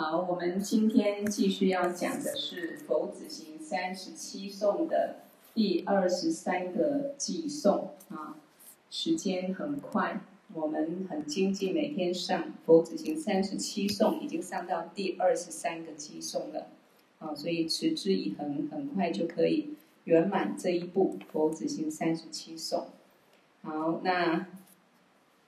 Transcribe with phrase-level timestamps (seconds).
[0.00, 5.16] 好，我们今天继续要讲的是佛子行三十七颂的
[5.54, 8.36] 第二十三个偈颂啊。
[8.92, 10.20] 时间很快，
[10.54, 16.68] 我们很精进，每天上佛子行三十七颂，已经上到第二十三个偈颂了
[17.18, 17.34] 啊。
[17.34, 19.74] 所以持之以恒，很快就可以
[20.04, 22.86] 圆满这一部佛子行三十七颂。
[23.62, 24.46] 好，那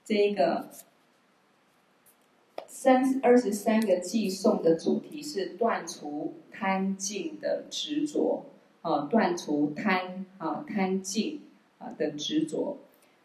[0.03, 0.67] 这个。
[2.73, 8.45] 三二十三个寄送的主题是断除贪净的执着，
[8.81, 11.41] 啊，断除贪啊贪净
[11.79, 12.77] 啊的执着，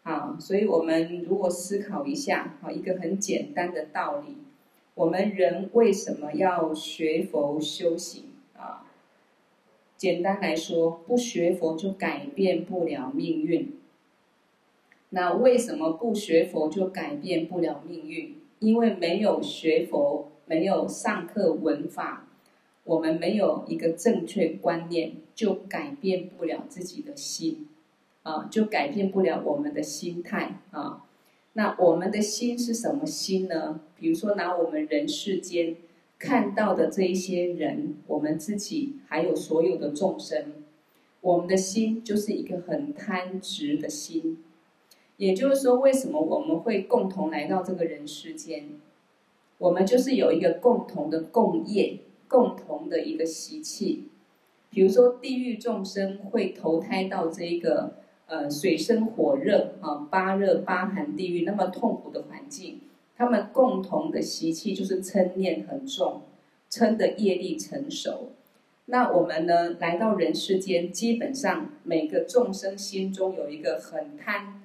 [0.02, 4.37] 啊，所以我们如果思考一下，啊，一个很简单的道理，
[4.96, 8.24] 我们人为什么要学佛修行
[8.59, 8.84] 啊？
[9.96, 13.78] 简单来说，不学佛就改变不了命运。
[15.10, 18.34] 那为什么不学佛就改变不了命运？
[18.66, 22.26] 因为没有学佛，没有上课闻法，
[22.82, 27.68] 我们没有一个正确观念，就改变不了自己的心，
[28.24, 31.04] 啊，就改变不了我们的心态啊。
[31.52, 33.78] 那我们的心是什么心呢？
[33.96, 35.76] 比如说拿我们人世间
[36.18, 40.45] 看到的这一些人，我们自己还有所有的众生，
[41.20, 44.38] 我们的心就是一个很贪执的心。
[45.18, 48.68] 也就是说，为什么我们会共同来到这个人世间？
[49.58, 54.08] 我们就是有一个共同的共业，共同的一个习气。
[54.68, 57.95] 比如说，地狱众生会投胎到这一个
[58.26, 62.80] 呃水深火热啊八热八寒地狱那么痛苦的环境，
[63.16, 66.20] 他们共同的习气就是嗔念很重，
[66.70, 68.32] 嗔的业力成熟。
[68.84, 74.60] 那我们呢，来到人世间，基本上每个众生心中有一个很贪。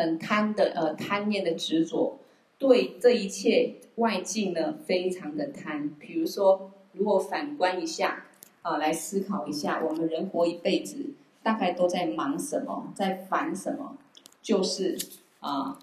[0.00, 2.18] 很贪的呃贪念的执着，
[2.56, 5.90] 对这一切外境呢非常的贪。
[5.98, 8.24] 比如说，如果反观一下
[8.62, 11.10] 啊，来思考一下，我们人活一辈子，
[11.42, 13.98] 大概都在忙什么，在烦什么？
[14.40, 14.96] 就是
[15.40, 15.78] 啊，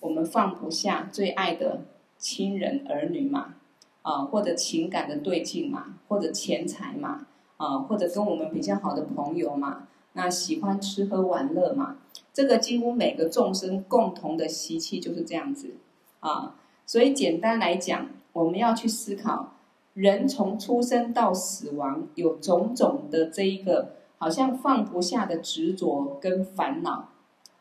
[0.00, 1.86] 我们放不下最爱的
[2.18, 3.54] 亲人儿女嘛，
[4.02, 11.96] 啊，或者情感的对境嘛，或者钱财嘛，啊，或者跟我们比较好的朋友嘛，那喜欢吃喝玩乐嘛。
[12.32, 15.74] 这个几乎每个众生共同的习气就是这样子。
[16.20, 16.56] 啊，
[16.86, 19.54] 所以简单来讲，我们要去思考，
[19.94, 27.08] 人从出生到死亡，有种种的这一个好像放不下的执着跟烦恼。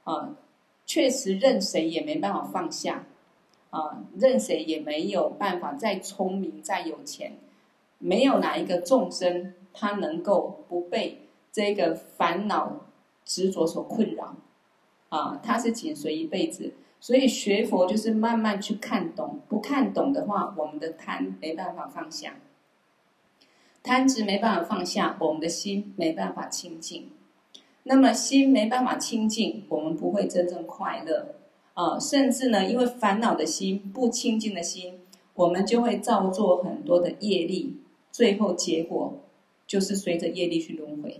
[0.03, 0.35] 啊，
[0.85, 3.05] 确实任谁也没办法放下。
[3.71, 7.37] 啊，任谁也没有办法再聪明再有钱，
[7.99, 12.81] 没有哪一个众生他能够不被这个烦恼
[13.23, 14.35] 执着所困扰。
[15.11, 22.35] 啊，他是紧随一辈子，所以学佛就是慢慢去看懂，不看懂的话，我们的贪没办法放下，
[23.83, 27.09] 贪执没办法放下，我们的心没办法清净。
[27.83, 31.35] 那么心没办法清净，我们不会真正快乐
[31.73, 31.99] 啊！
[31.99, 34.99] 甚至呢，因为烦恼的心、不清净的心，
[35.33, 37.75] 我们就会造作很多的业力，
[38.11, 39.19] 最后结果
[39.67, 41.19] 就是随着业力去轮回。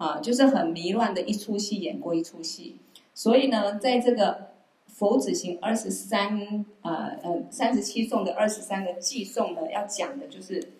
[0.00, 2.76] 啊，就是很迷乱的一出戏演过一出戏，
[3.12, 4.52] 所以呢，在这个
[4.86, 10.72] 佛子行二十三呃呃三十七颂的二十三个偈颂呢，要讲的就是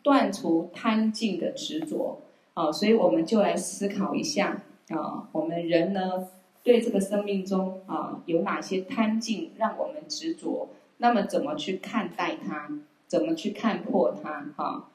[0.00, 2.20] 断除贪境的执着
[2.54, 6.28] 啊，所以我们就来思考一下啊，我们人呢
[6.62, 10.68] 对这个生命中啊有哪些贪境让我们执着，
[10.98, 12.70] 那么怎么去看待它，
[13.08, 14.46] 怎么去看破它？
[14.56, 14.88] 哈，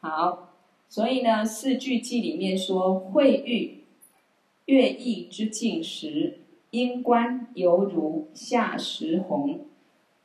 [0.00, 0.48] 好。
[0.88, 3.84] 所以呢，四句偈里面说：“会遇
[4.66, 6.38] 月异之境时，
[6.70, 9.60] 应观犹如夏时红。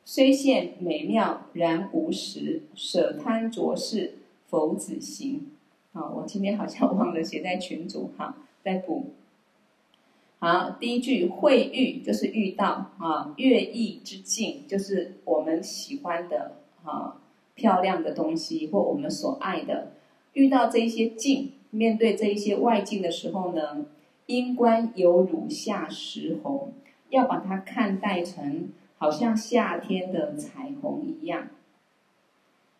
[0.04, 2.62] 虽现美妙，然无实。
[2.74, 5.48] 舍贪着事，佛子行。”
[5.92, 9.10] 好，我今天好像忘了写在群组哈， 再补。
[10.38, 17.20] 好，第一句“会遇”就是遇到啊，月异之境就是我们喜欢的啊
[17.54, 19.92] 漂亮的东西或我们所爱的。
[20.34, 23.86] 遇到这一些境，面对这一些外境的时候呢，
[24.26, 26.72] 应观犹如下石红，
[27.10, 31.48] 要把它看待成好像夏天的彩虹一样，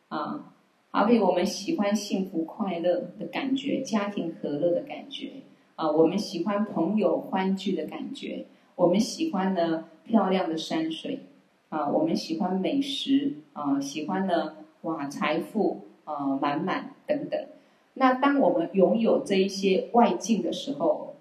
[0.08, 0.54] 啊，
[0.90, 5.43] 好比我们喜欢幸福快乐的感觉，家庭和乐的感觉，
[5.76, 8.46] 啊，我们喜欢朋友欢聚的感觉，
[8.76, 11.26] 我们喜欢呢漂亮的山水，
[11.69, 15.82] 啊，我们喜欢美食，啊，喜欢呢哇财富。
[16.04, 16.91] 呃，满满。
[17.12, 17.47] 等等。
[17.94, 21.17] 那当我们拥有这一些外境的时候，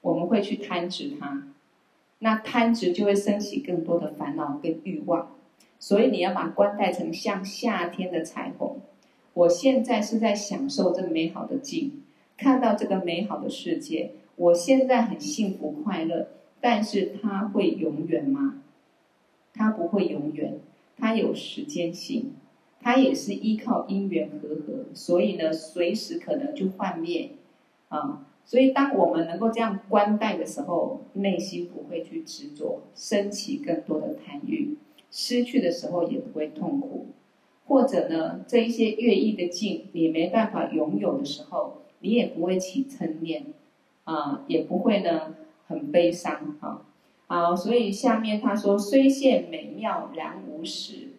[0.00, 1.42] 我们会去贪执它，
[2.20, 5.36] 那贪执就会升起更多的烦恼跟欲望。
[5.78, 8.78] 所以你要把观待成像夏天的彩虹。
[9.34, 12.02] 我现在是在享受这美好的境，
[12.38, 16.28] 看到这个美好的世界，我现在很幸福快乐。
[16.60, 18.62] 但是它会永远吗？
[19.52, 20.54] 它不会永远，
[20.96, 22.32] 它有时间性，
[22.84, 27.30] 它也是依靠因缘和合，所以呢，随时可能就幻灭
[27.88, 28.26] 啊。
[28.44, 34.76] 所以当我们能够这样观待的时候，内心不会去执着，升起更多的贪欲，
[35.10, 37.06] 失去的时候也不会痛苦，
[37.66, 43.46] 或者呢，这一些悦意的境你没办法拥有的时候，你也不会起嗔念
[44.04, 45.34] 啊，也不会呢。
[45.66, 46.82] 很悲伤啊，
[47.26, 51.13] 好，所以下面他说：虽现美妙，然无实。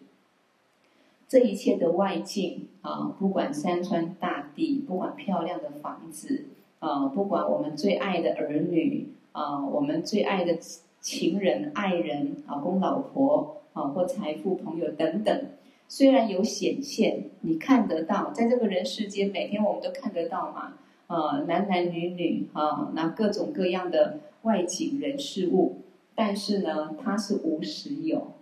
[1.28, 6.44] 这一切的外境啊，不管山川大地，不管漂亮的房子
[6.78, 10.56] 啊，不管我们最爱的儿女啊，我们最爱的
[11.00, 15.46] 情人、爱人、老公、老婆啊，或财富、朋友等等，
[15.88, 20.74] 虽然有显现，你看得到，在这个人世间，每天我们都看得到嘛。
[21.08, 25.76] 啊，男男女女啊，那各种各样的外景人事物，
[26.16, 28.32] 但是呢，它是无时有，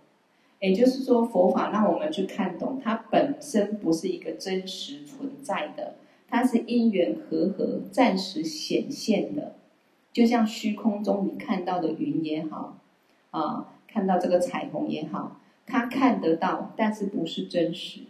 [0.65, 5.93] 也就是说，佛法让我们去看懂，它本身不是一个真实存在的，
[6.27, 9.55] 它是因缘和合，暂时显现的，
[10.11, 12.79] 就像虚空中你看到的云也好，
[13.29, 18.01] 啊，看到这个彩虹也好，它看得到，但是不是真实，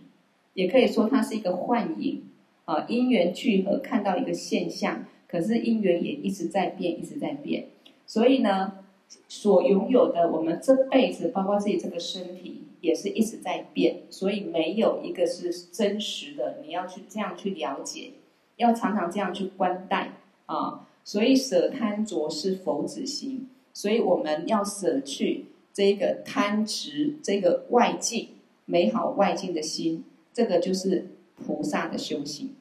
[0.54, 2.24] 也可以说它是一个幻影。
[2.66, 7.68] 啊，因缘聚合，看到一个现象，可是因缘也一直在变，一直在变。
[8.08, 8.80] 所以呢，
[9.28, 14.04] 所拥有的我们这辈子，包括自己这个身体，也是一直在变。
[14.10, 18.12] 所以没有一个是真实的，你要去这样去了解，
[18.58, 20.14] 要常常这样去观待
[20.46, 20.88] 啊。
[21.04, 28.30] 所以舍贪着是佛子行，所以我们要舍去这个贪执，这个外境
[28.66, 30.04] 美好外境的心，
[30.34, 31.10] 这个就是。
[31.46, 32.56] 菩萨的修行，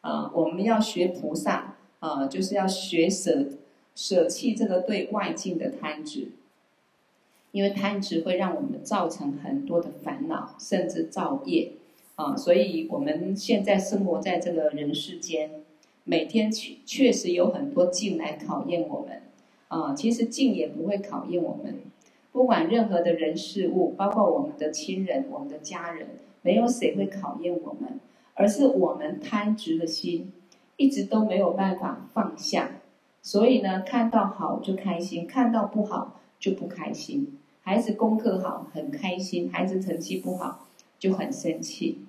[0.00, 3.48] 啊，我们要学菩萨，啊，就是要学舍
[3.94, 6.28] 舍弃这个对外境的贪执，
[7.50, 11.72] 因为贪执会让我们造成很多的烦恼，甚至造业，
[12.16, 15.50] 啊，所以我们现在生活在这个人世间，
[16.04, 19.22] 每天确确实有很多境来考验我们，
[19.68, 21.80] 啊，其实境也不会考验我们，
[22.32, 26.08] 不管任何的人事物，包括我们的亲人、我们的家人，
[26.42, 28.00] 没有谁会考验我们。
[28.34, 30.32] 而是我们贪执的心，
[30.78, 32.80] 一直都没有办法放下，
[33.22, 37.38] 所以呢，看到好就开心，看到不好就不开心。
[37.62, 40.66] 孩子功课好很开心，孩子成绩不好
[40.98, 42.00] 就很生气，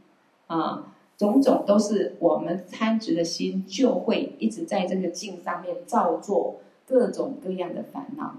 [0.48, 6.56] 啊，种种都是我们贪执的心，就会一直在这个境上面造作
[6.86, 8.36] 各种各样的烦恼。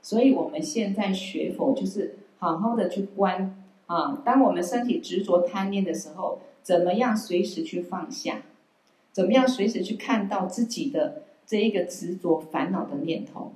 [0.00, 6.38] 所以我们现在学佛，就是好好的去观啊，当我们身体执着贪念的时候。
[6.66, 8.42] 怎么样随时去放下？
[9.12, 13.52] 怎么样随时去看到自己的这一个执着烦恼的念头？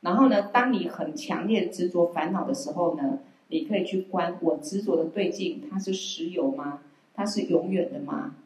[0.00, 6.80] 然后呢，当你很强烈执着烦恼的时候呢，你可以去观我执着的对境，它是实有吗？
[7.14, 8.36] 它是永远的吗？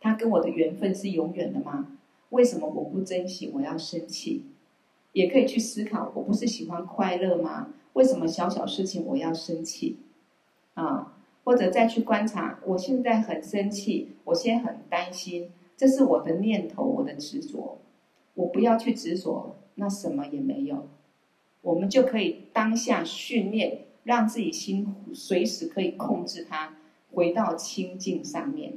[0.00, 1.88] 它跟我的缘分是永远的吗？
[2.30, 3.50] 为什么我不珍惜？
[3.54, 4.44] 我要生气？
[5.12, 7.70] 也可以去思考，我不是喜欢快乐吗？
[7.94, 9.96] 为什么小小事情我要生气？
[10.74, 11.14] 啊？
[11.42, 17.78] 或者再去观察，我现在很生气，我现在很担心，这是我的念头，我的执着。
[18.34, 20.86] 我不要去执着，那什么也没有，
[21.62, 26.76] 我们就可以当下训练，让自己心随时可以控制它，
[27.14, 28.74] 回到清净上面，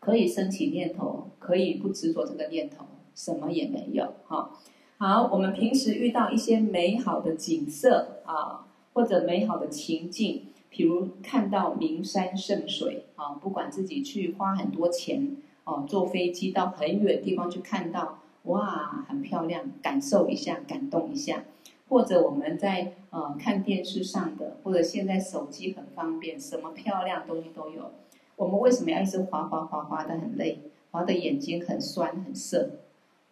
[0.00, 4.14] 可以升起念头，可以不执着这个念头，什么也没有。
[4.26, 4.58] 哈，
[4.98, 10.46] 好，我们平时遇到一些美好的景色啊，或者美好的情境。
[10.72, 21.44] 比如看到名山胜水啊，不管自己去花很多钱哦，坐飞机到很远的地方去看到，哇，很漂亮，感受一下，感动一下。
[21.88, 27.90] 或者我们在呃看电视上的，或者现在手机很方便，什么漂亮东西都有。
[28.36, 30.60] 我们为什么要一直滑滑滑滑的很累，
[30.92, 32.70] 滑的眼睛很酸很涩？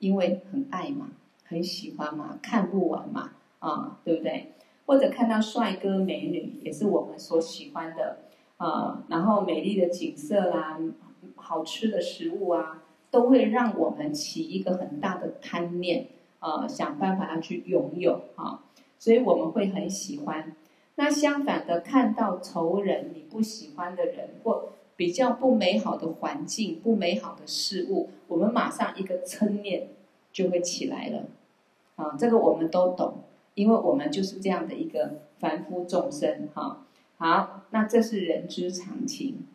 [0.00, 1.10] 因为很爱嘛，
[1.44, 3.30] 很喜欢嘛，看不完嘛，
[3.60, 4.52] 啊，对不对？
[4.86, 8.18] 或者看到帅哥美女，也是我们所喜欢的
[8.56, 9.04] 啊。
[9.08, 10.78] 然后美丽的景色啦，
[11.36, 16.08] 好吃的食物啊，都会让我们起一个很大的贪念
[16.40, 18.64] 啊，想办法要去拥有啊。
[18.98, 20.56] 所以我们会很喜欢。
[20.96, 29.88] 那相反的，看到仇人、你不喜欢的人，或比较不美好的环境、不美好的事物，我们马上一个嗔念
[30.32, 31.26] 就会起来了
[31.96, 32.16] 啊。
[32.18, 33.24] 这个我们都懂。
[33.54, 36.86] 因为我们就是这样的一个凡夫众生哈。
[37.16, 39.48] 好，那这是人之常情。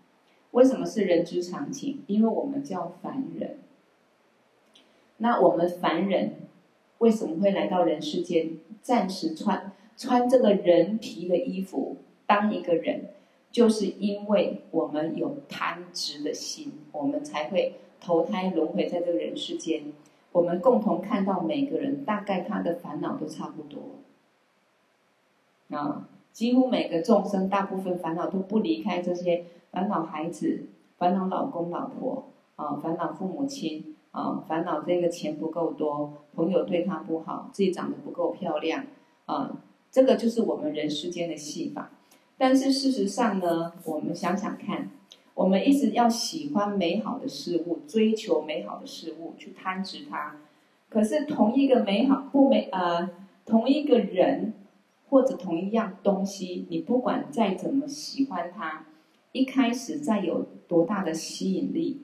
[0.54, 2.04] 为什么是人之常情？
[2.08, 3.58] 因为我们叫凡人。
[5.18, 6.36] 那我们凡人
[7.00, 13.06] 为什么会来到人世间，暂时穿穿这个人皮的衣服，当一个人，
[13.52, 19.86] 就是因为我们有贪执的心，我们才会投胎轮回在这个人世间。
[20.32, 23.82] 我们共同看到每个人，大概他的烦恼都差不多。
[25.76, 29.46] 啊，几乎每个众生，大部分烦恼都不离开这些。
[29.74, 30.68] 烦恼孩子，
[31.00, 38.86] 烦恼老公老婆，啊，烦恼父母亲，啊，烦恼这个钱不够多，朋友对他不好，自己长得不够漂亮，
[39.26, 39.58] 啊，
[39.90, 41.90] 这个就是我们人世间的戏法。
[42.38, 44.92] 但是事实上呢，我们想想看，
[45.34, 50.36] 我们一直要喜欢美好的事物，追求美好的事物，去贪执它。
[50.88, 53.10] 可是同一个美好不美，呃，
[53.44, 54.54] 同一个人
[55.10, 58.86] 或者同一样东西，你不管再怎么喜欢它。
[59.34, 62.02] 一开始再有多大的吸引力，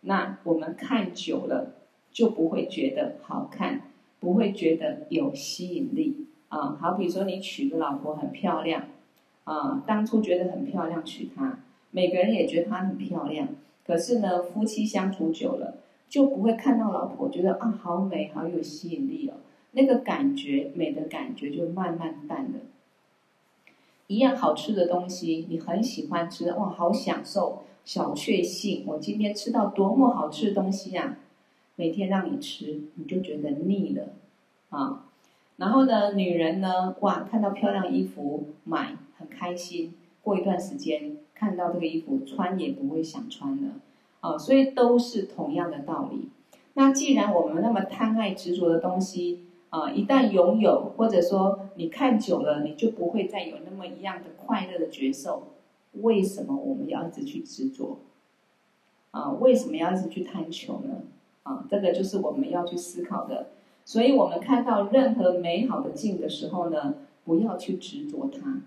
[0.00, 1.76] 那我们看久了
[2.10, 3.82] 就不会觉得好看，
[4.18, 6.76] 不会觉得有吸引力啊。
[6.80, 8.88] 好比说你娶个老婆很漂亮
[9.44, 11.60] 啊，当初觉得很漂亮娶她，
[11.92, 13.48] 每个人也觉得她很漂亮。
[13.86, 15.76] 可是呢，夫妻相处久了，
[16.08, 19.34] 就不会看到老婆觉得啊好美，好有吸引力哦，
[19.70, 22.58] 那个感觉美的感觉就慢慢淡了。
[24.08, 28.84] 一样好吃的东西，你很喜欢吃，哇，好享受，小确幸。
[28.86, 31.18] 我今天吃到多么好吃的东西呀！
[31.76, 34.14] 每天让你吃，你就觉得腻了，
[34.70, 35.04] 啊。
[35.58, 43.72] 然后呢，女人呢，哇，看到漂亮衣服买很开心，过一段时间看到这个衣服穿也不会想穿了，
[44.20, 46.30] 啊，所以都是同样的道理。
[46.72, 55.48] 那既然我们那么贪爱执着的东西，啊，一旦拥有，或者说你看久了，你就不会再有那么一样的快乐的觉受。
[55.92, 57.98] 为什么我们要一直去执着？
[59.10, 61.02] 啊，为什么要一直去贪求呢？
[61.42, 63.48] 啊，这个就是我们要去思考的。
[63.84, 66.94] 所以，我们看到任何美好的境的时候呢，
[67.24, 68.62] 不要去执着它。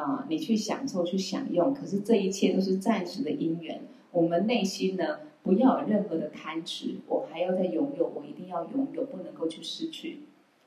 [0.00, 3.80] 啊，你去享受，去享用，可是这一切都是暂时的因缘。
[4.12, 5.20] 我们内心呢？
[5.48, 10.18] 不要有任何的贪执，我还要再拥有，我一定要拥有，不能够去失去。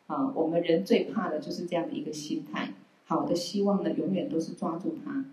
[0.07, 2.73] 啊，我们人最怕的就是这样的一个心态。
[3.05, 5.23] 好的希望呢，永远都是抓住它；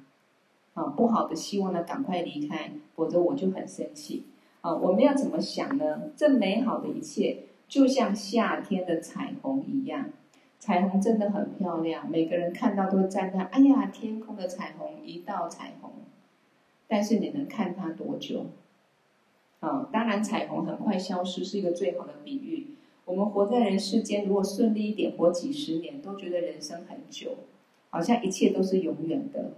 [0.75, 4.25] 啊，不好的希望呢，赶快离开，否则我就很生气。
[4.61, 6.11] 啊，我们要怎么想呢？
[6.15, 10.11] 这美好的一切，就像夏天的彩虹一样，
[10.59, 15.91] 彩虹真的很漂亮，每个人看到都赞叹：哎呀，天空的彩虹，一道彩虹。
[16.87, 18.45] 但是你能看它多久？
[19.61, 22.69] 啊，当然，彩虹很快消失是一个最好的比喻。
[23.05, 27.31] 我们活在人世间，如果顺利一点，活几十年，都觉得人生很久，
[27.91, 29.53] 好像一切都是永远的。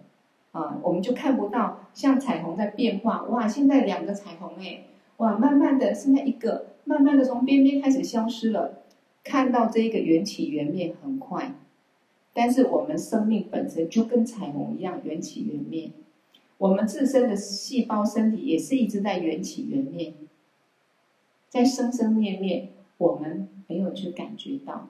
[0.52, 3.24] 啊，我们就看不到像彩虹在变化。
[3.24, 4.84] 哇，现在两个彩虹哎，
[5.18, 8.82] 哇，慢慢的现在一个，慢慢的从边边开始消失了。
[9.22, 11.54] 看到这个缘起缘灭很快，
[12.32, 15.90] 但是我们生命本身就跟彩虹一样缘起缘灭。
[16.60, 20.12] 我们自身的细胞身体也是一直在缘起缘灭，
[21.48, 24.88] 在生生灭灭，我们没有去感觉到。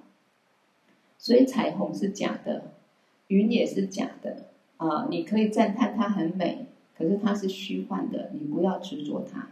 [1.16, 2.72] 所以彩虹是假的，
[3.28, 4.48] 云也是假的
[4.78, 5.06] 啊！
[5.08, 6.66] 你可以赞叹它很美，
[6.98, 9.50] 可是它是虚幻的，你不要执着它。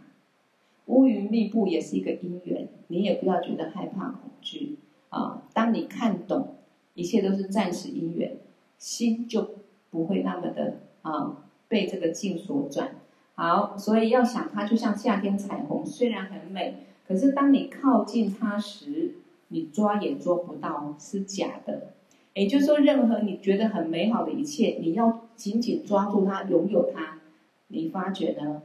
[0.87, 4.75] 乌云密布也是一个因缘，你也不要觉得害怕恐惧
[5.07, 5.43] 啊！
[5.53, 6.55] 当你看懂
[6.95, 8.35] 一切都是暂时因缘，
[8.77, 9.51] 心就
[9.89, 11.45] 不会那么的啊。
[11.69, 12.95] 被这个境所转，
[13.35, 19.15] 好，所以要想它就像夏天彩虹，虽然很美，可是当你靠近它时，
[19.47, 21.93] 你抓也捉不到，是假的。
[22.33, 27.19] 也就是说，任何你觉得很美好的一切，你要紧紧抓住它，拥有它，
[27.67, 28.63] 你发觉呢，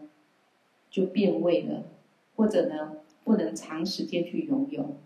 [0.90, 1.84] 就变味了，
[2.36, 4.96] 或者呢，不能长时间去拥有。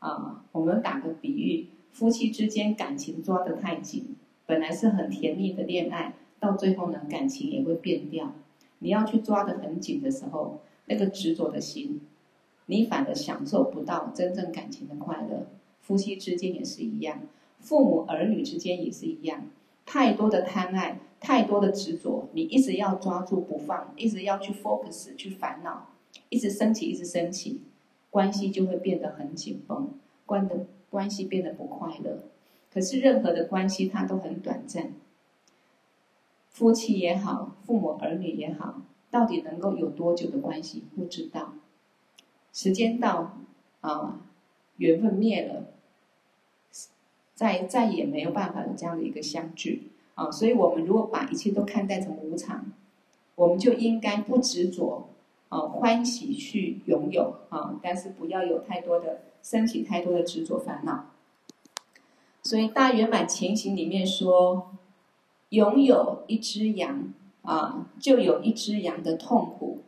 [0.00, 6.14] 啊，我们打个比喻，夫妻之间感情抓得太紧，本来是很甜蜜的恋爱。
[6.42, 8.34] 到最后呢，感情也会变掉。
[8.80, 12.00] 你要去抓得很紧的时候，那个执着的心，
[12.66, 15.46] 你反而享受不到真正感情的快乐。
[15.80, 17.20] 夫妻之间也是一样，
[17.60, 19.44] 父母儿女之间也是一样。
[19.86, 25.90] 太多的贪爱，太多的执着，你一直要抓住不放，一直要去 focus 去烦恼，
[26.28, 27.60] 一直升起，一直升起，
[28.10, 29.90] 关系就会变得很紧绷，
[30.26, 32.18] 关的关系变得不快乐。
[32.74, 34.92] 可是任何的关系，它都很短暂。
[36.52, 40.84] 夫妻也好，父母儿女也好，到底能够有多久的关系？
[40.94, 41.54] 不知道。
[42.52, 43.38] 时间到，
[43.80, 44.20] 啊，
[44.76, 45.68] 缘分灭了，
[47.34, 50.30] 再再也没有办法有这样的一个相聚啊。
[50.30, 52.66] 所以，我们如果把一切都看待成无常，
[53.34, 55.08] 我们就应该不执着
[55.48, 61.06] 啊，欢喜去拥有啊，但是不要有太多的升起太多的执着烦恼。
[62.42, 64.72] 所以，大圆满前行里面说，
[65.52, 69.80] 拥有一只羊啊，就有一只羊的痛苦；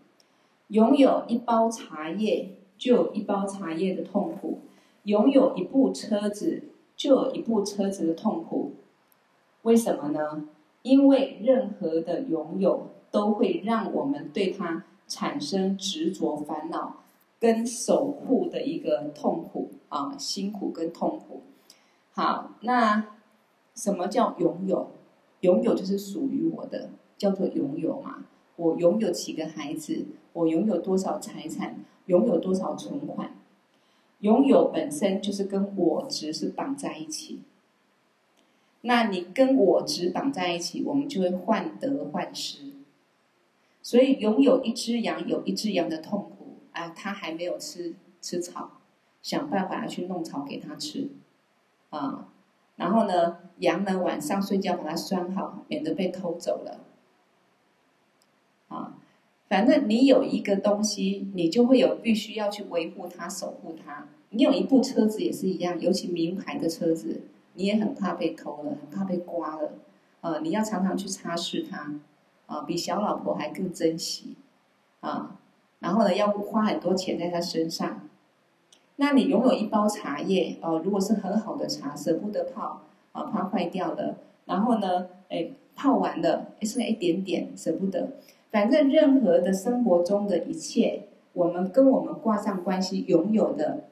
[0.68, 4.58] 拥有一包茶叶，就有一包茶叶的痛苦；
[5.04, 6.64] 拥有一部车子，
[6.98, 8.72] 就有一部车子的痛苦。
[9.62, 10.46] 为什么呢？
[10.82, 16.96] 因为任何的拥有都会让我们对它产生执着、烦恼
[17.40, 21.40] 跟守护的一个痛苦啊，辛苦跟痛苦。
[22.12, 23.06] 好，那
[23.74, 24.90] 什么叫拥有？
[25.44, 28.24] 拥有就是属于我的，叫做拥有嘛。
[28.56, 33.36] 我拥有几个孩子，我拥有多少财产，拥有多少存款。
[34.20, 37.42] 拥有本身就是跟我执是绑在一起。
[38.80, 42.72] 那你跟我执绑在一起，我们就会患得患失。
[43.82, 48.80] 所以拥有一只羊，有一只羊的痛苦啊，它还没有吃吃草，
[49.20, 51.10] 想办法去弄草给它吃
[51.90, 52.30] 啊。
[52.76, 56.80] 然后呢，羊呢晚上睡觉把它拴好，免得被偷走了。
[58.68, 58.94] 啊，
[59.48, 64.08] 反正你有一个东西，你就会有必须要去维护它、守护它。
[64.30, 67.22] 你有一部车子也是一样，尤其名牌的车子，
[67.54, 69.74] 你也很怕被偷了，很怕被刮了。
[70.20, 71.94] 啊，你要常常去擦拭它，
[72.46, 74.34] 啊，比小老婆还更珍惜。
[75.00, 75.38] 啊，
[75.78, 78.03] 然后呢，要花很多钱在它身上。
[78.96, 82.82] 那你拥有一包茶叶哦，如果是很好的茶，舍不得泡
[83.12, 84.16] 啊，怕坏掉的。
[84.44, 88.10] 然后呢，哎，泡完了，剩下一点点，舍不得。
[88.50, 93.88] 反正任何的生活中的一切，我们跟我们挂上关系，拥有的，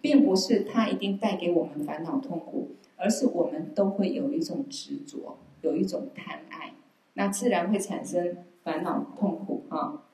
[0.00, 6.72] 并不是它一定带给我们烦恼痛苦，而是我们都会有一种执着，有一种贪爱，
[7.12, 10.04] 那自然会产生烦恼痛苦啊。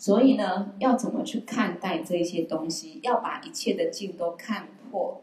[0.00, 3.00] 所以呢，要怎么去看待这些东西？
[3.02, 5.20] 要把一切的境都看破，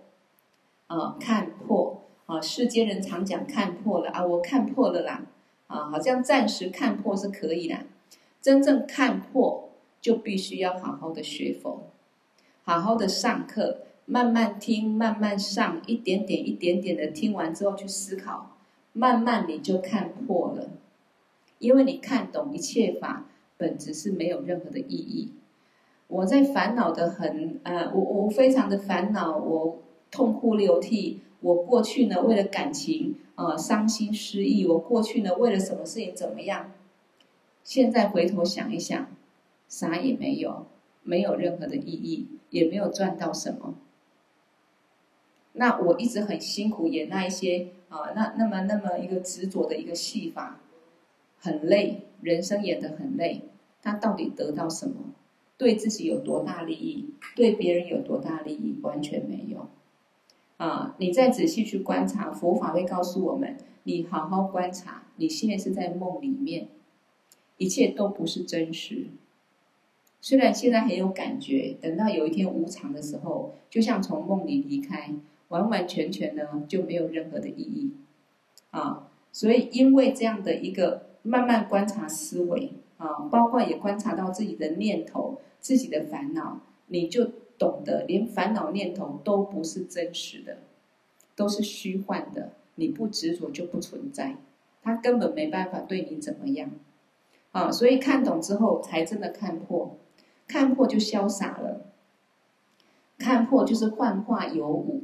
[0.88, 2.42] 啊、呃，看破啊！
[2.42, 5.22] 世间人常讲看破了啊，我看破了啦，
[5.68, 7.78] 啊，好像暂时看破是可以的。
[8.42, 9.70] 真正看破，
[10.02, 11.84] 就必须要好好的学佛，
[12.64, 18.58] 好好的上课，慢慢听，慢慢上，一点点、一点点的听完之后去思考，
[18.92, 20.68] 慢慢你就看破了，
[21.60, 23.24] 因为你看懂一切法。
[23.58, 25.32] 本质是没有任何的意义。
[26.08, 29.80] 我在烦恼的很，呃，我我非常的烦恼，我
[30.12, 31.22] 痛哭流涕。
[31.42, 34.66] 我过去呢，为了感情，呃，伤心失意。
[34.68, 36.72] 我过去呢，为了什么事情怎么样？
[37.64, 39.08] 现在回头想一想，
[39.68, 40.68] 啥也没有，
[41.04, 43.76] 没有任何的意义，也没有赚到什么。
[45.54, 50.60] 那我一直很辛苦演那一些啊，那那么那么一个执着的一个戏法。
[51.46, 53.44] 很累，人生演得很累，
[53.80, 55.14] 他到底得到什么？
[55.60, 57.14] 对自己有多大利益？
[57.36, 58.80] 对别人有多大利益？
[58.82, 59.68] 完全没有。
[60.58, 66.68] 啊，你再仔细去观察，佛法会告诉我们：你好好观察，你现在是在梦里面，
[67.58, 69.10] 一切都不是真实。
[70.20, 75.14] 虽然现在很有感觉，等到有一天无常的时候，就像从梦里离开，
[75.50, 77.92] 完完全全呢就没有任何的意义。
[78.72, 81.14] 啊，所以因为这样的一个。
[81.26, 87.26] 慢慢观察思维啊，包括也观察到自己的念头、自己的烦恼，你就
[87.58, 90.60] 懂得，连烦恼念头都不是真实的，
[91.36, 92.52] 都是虚幻的。
[92.76, 94.36] 你不执着就不存在，
[94.84, 96.70] 它根本没办法对你怎么样
[97.54, 97.72] 啊！
[97.72, 99.98] 所以看懂之后，才真的看破，
[100.46, 101.86] 看破就潇洒了，
[103.18, 105.04] 看破就是幻化有无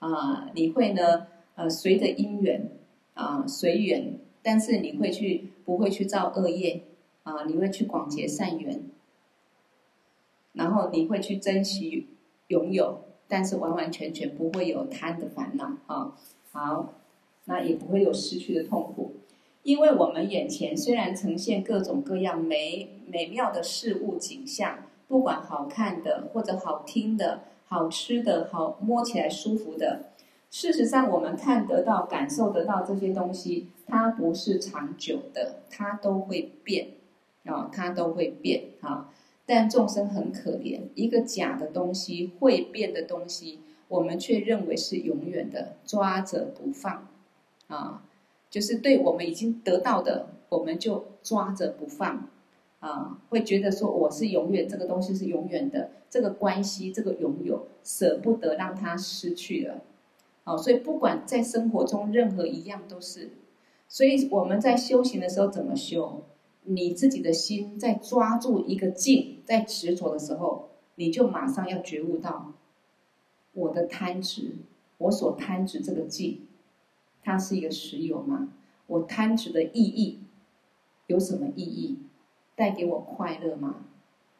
[0.00, 0.50] 啊！
[0.56, 2.68] 你会呢，呃，随着因缘
[3.14, 4.18] 啊，随缘。
[4.46, 6.82] 但是你会去，不会去造恶业，
[7.22, 8.82] 啊，你会去广结善缘，
[10.52, 12.08] 然后你会去珍惜
[12.48, 16.14] 拥有，但是完完全全不会有贪的烦恼，啊，
[16.52, 16.92] 好，
[17.46, 19.14] 那也不会有失去的痛苦，
[19.62, 30.10] 因为我们眼前虽然呈现各种各样美美妙的事物景象，不管好看的或者好听的、好吃的、好摸起来舒服的。
[30.54, 36.90] 事实上，我们看得到、感受得到这些东西，它不是长久的，它都会变，
[37.44, 39.12] 啊，它都会变，啊。
[39.46, 47.08] 但众生很可怜，一个假的东西、会变的东西，我们却认为是永远的，抓着不放，
[47.66, 48.04] 啊，
[48.48, 52.28] 就是对我们已经得到的，我们就抓着不放，
[52.78, 59.82] 啊，会觉得说我是永远，这个东西是永远的，这个关系、这个拥有，舍不得让它失去了。
[60.44, 63.30] 好，所以不管在生活中任何一样都是，
[63.88, 66.22] 所以我们在修行的时候怎么修？
[66.66, 72.52] 你自己的心在抓住一个境，在执着的时候，你就马上要觉悟到，
[73.52, 74.56] 我的贪执，
[74.98, 76.46] 我所贪执这个境，
[77.22, 78.48] 它是一个实有吗？
[78.86, 80.20] 我贪执的意义
[81.06, 81.98] 有什么意义？
[82.54, 83.86] 带给我快乐吗？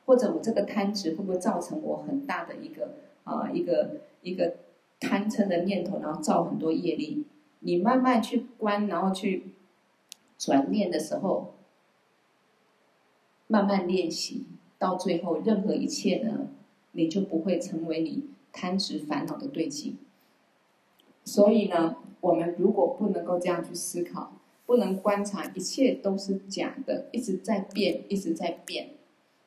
[0.07, 4.57] 或者我这个贪执会不会造成我很大的一个啊一个一个
[5.01, 7.25] 贪嗔的念头，然后造很多业力？
[7.61, 9.47] 你慢慢去观，然后去
[10.39, 11.55] 转念的时候，
[13.47, 14.45] 慢慢练习，
[14.79, 16.49] 到最后任何一切呢，
[16.93, 19.97] 你就不会成为你贪执烦恼的对境。
[21.25, 24.33] 所以呢，我们如果不能够这样去思考，
[24.67, 28.91] 不能观察一切都是假的，一直在变，一直在变。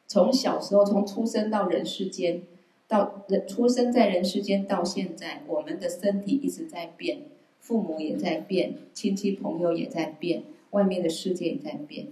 [0.08, 2.42] 从小时候，从出生到人世间，
[2.88, 7.24] 到人出生在人世间到现在，我们的身体一直在变，
[7.60, 12.08] 父母也在变，亲戚朋友也在变，外面的世界也在变。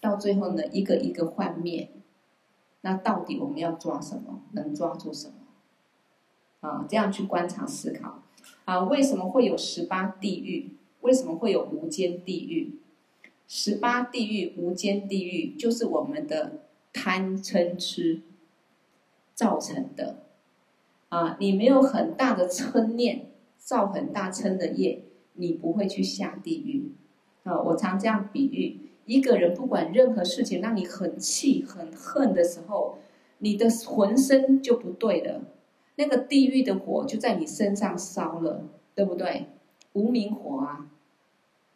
[0.00, 1.88] 到最后呢，一个一个幻灭。
[2.82, 4.42] 那到底我们要抓什么？
[4.52, 6.68] 能抓住什么？
[6.68, 8.22] 啊，这样去观察思考。
[8.64, 10.70] 啊，为什么会有十八地狱？
[11.00, 12.78] 为什么会有无间地狱？
[13.46, 16.60] 十八地狱、无间地狱，就是我们的
[16.92, 18.22] 贪嗔痴
[19.36, 20.24] 造成的。
[21.10, 26.90] 啊，你没有很大的嗔念，造很大嗔的业，你不会去下地狱。
[27.44, 32.98] 啊，我常这样比喻：一个人不管任何事情让你很气、很恨的时候，
[33.38, 35.42] 你的浑身就不对了，
[35.94, 38.64] 那个地狱的火就在你身上烧了，
[38.96, 39.46] 对不对？
[39.92, 40.90] 无明火啊。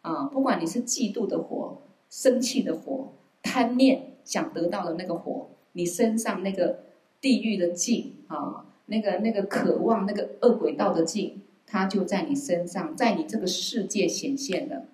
[0.02, 6.80] 啊，不管你是嫉妒的火、生气的火、贪念想得到的那个火，你身上那个
[7.20, 14.84] 地狱的境啊，那个那个渴望那个恶鬼道的境，它就在你身上，在你这个世界显现了。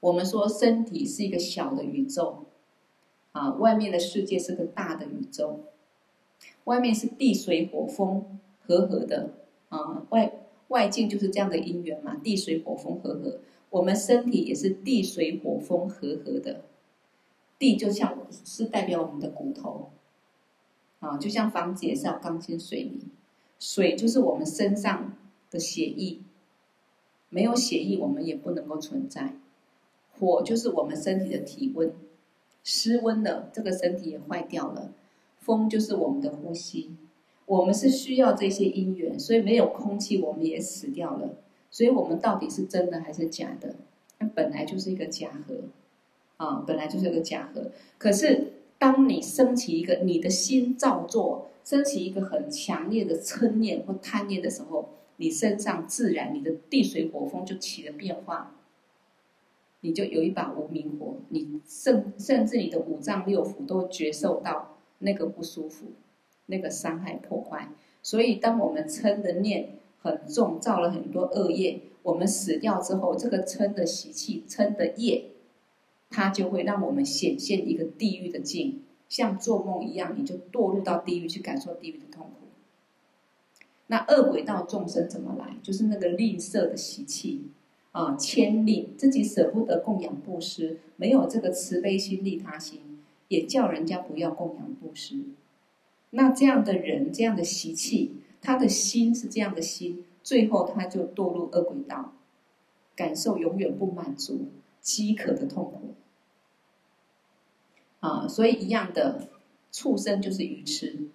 [0.00, 2.46] 我们说身体是一个小的宇宙，
[3.32, 5.60] 啊，外面的世界是个大的宇宙，
[6.64, 9.30] 外面是地水火风和合的
[9.68, 10.32] 啊，外。
[10.70, 13.40] 外境就是这样的因缘嘛，地水火风和合，
[13.70, 16.60] 我们身体也是地水火风和合的。
[17.58, 19.90] 地就像是代表我们的骨头，
[21.00, 23.08] 啊，就像房子也是要钢筋水泥，
[23.58, 25.16] 水就是我们身上
[25.50, 26.20] 的血液，
[27.28, 29.34] 没有血液我们也不能够存在。
[30.18, 31.92] 火就是我们身体的体温，
[32.62, 34.92] 失温了，这个身体也坏掉了。
[35.38, 36.94] 风就是我们的呼吸。
[37.46, 41.34] 我们是需要这些因缘，所以没有空气，我们也死掉了。
[41.68, 43.74] 所以，我们到底是真的还是假的？
[44.18, 45.54] 那本来就是一个假合，
[46.36, 47.70] 啊，本来就是一个假合。
[47.96, 54.88] 可是，当你升起一个你的心造作，升起一个很强烈的嗔念或贪念的时候，
[55.18, 58.56] 你身上自然你的地水火风就起了变化，
[59.82, 65.86] 你就有一把无明火，你甚甚至你的五脏六腑都觉受到那个不舒服。
[66.46, 67.68] 那个伤害破坏，
[68.02, 75.26] 所以当我们嗔的念很重，造了很多恶业，我们死掉之后，这个嗔的习气、嗔的业，
[76.10, 82.48] 它就会让我们显现一个地狱的境，像做梦一样，你就堕入到地狱去感受地狱的痛苦。
[83.86, 85.56] 那恶鬼道众生怎么来？
[85.62, 87.44] 就是那个吝啬的习气
[87.92, 92.80] 啊，慳吝，自己舍不得供养布施，没有这个慈悲心、利他心，
[93.28, 95.24] 也叫人家不要供养布施。
[96.10, 102.14] 那这样的人，这样的习气，他的心是这样的心，最后他就堕入恶鬼道，
[102.96, 104.46] 感受永远不满足、
[104.80, 105.94] 饥渴的痛苦。
[108.00, 109.28] 啊，所以一样的，
[109.70, 111.08] 畜生就是愚痴。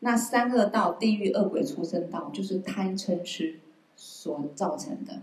[0.00, 3.60] 那三恶道、地狱、恶鬼、畜生道，就是贪嗔痴
[3.96, 5.22] 所造成的。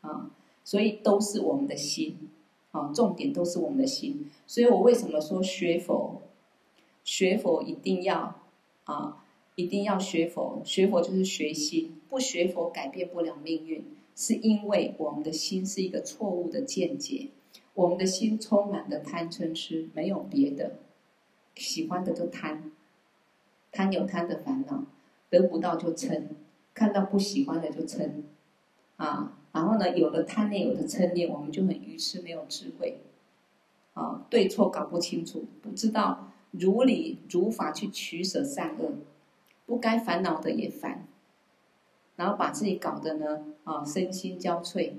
[0.00, 0.30] 啊，
[0.64, 2.28] 所以都是我们的心。
[2.72, 4.30] 啊，重点都是我们的心。
[4.46, 6.20] 所以我为什么说学佛？
[7.04, 8.40] 学佛一定要
[8.84, 10.60] 啊，一定要学佛。
[10.64, 17.28] 学佛就是学心，不学佛改变不了命运，是因为我们的心是一个错误的见解。
[17.76, 20.78] 我们的心充满了贪嗔痴，没有别的，
[21.54, 22.72] 喜欢的就贪，
[23.70, 24.82] 贪有贪的烦恼，
[25.28, 26.22] 得不到就嗔，
[26.72, 28.10] 看到不喜欢的就嗔，
[28.96, 33.02] 啊，然后呢，有了贪念，有了嗔念，我们就很愚痴，没有智慧，
[33.92, 36.32] 啊，对错搞不清楚，不知道。
[36.52, 38.92] 如理如法去取舍善恶，
[39.66, 41.06] 不该烦恼的也烦，
[42.14, 44.92] 然后把自己搞得呢啊身心交瘁。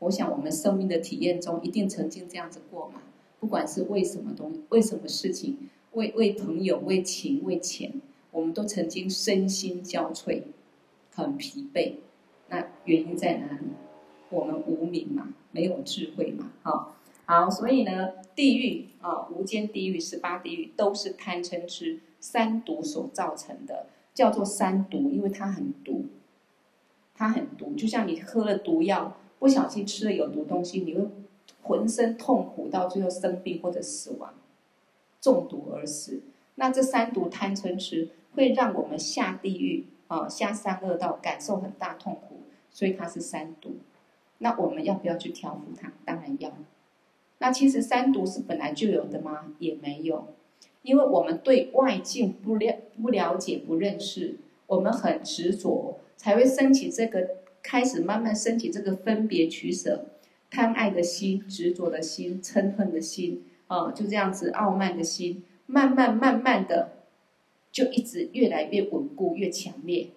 [0.00, 3.00] 我想我们生命的体验中一定曾经这样子过嘛，
[3.38, 5.56] 不管是为什么东为什么事情，
[5.92, 7.92] 为为朋友为情为钱，
[8.30, 10.42] 我们都曾经身心交瘁
[11.14, 11.94] 很疲惫。
[12.48, 13.68] 那原因在哪里？
[14.30, 16.94] 我们无明嘛，没有智慧嘛，好，
[17.26, 26.06] 好，所以呢，地狱啊，无间地狱、十八地狱都是贪嗔痴三毒所造成的，叫做三毒，因为它很毒，
[27.14, 31.04] 它很毒，就像你喝了毒药，不小心吃了有毒东西，你会
[31.62, 34.34] 浑身痛苦，到最后生病或者死亡，
[35.20, 36.20] 中毒而死。
[36.56, 43.76] 那这三毒贪嗔痴会让我们下地狱啊，下三恶道，感受很大痛苦，所以它是三毒。
[44.38, 45.92] 那我们要不要去调伏它？
[46.04, 46.52] 当然要。
[47.38, 49.54] 那其实三毒是本来就有的吗？
[49.58, 50.34] 也没有，
[50.82, 60.06] 因为我们对外境不了不了解、不认识，我们很执着，才会升起这个，开始慢慢升起这个分别取舍、
[60.50, 66.92] 贪爱的心、执着的心、嗔恨的心，啊，就这样子傲慢的心，慢慢慢慢的，
[67.70, 70.08] 就一直越来越稳固、越强烈。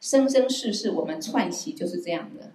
[0.00, 2.52] 生生世世我们串习就是这样的。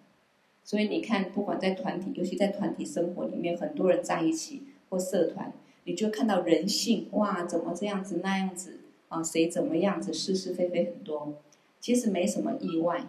[0.63, 5.51] 所以你看，不管在团体，尤其在团体生活里面，很多人在一起或社团，
[5.85, 9.23] 你就看到人性哇，怎么这样子那样子啊？
[9.23, 10.13] 谁怎么样子？
[10.13, 11.33] 是是非非很多。
[11.79, 13.07] 其实没什么意外，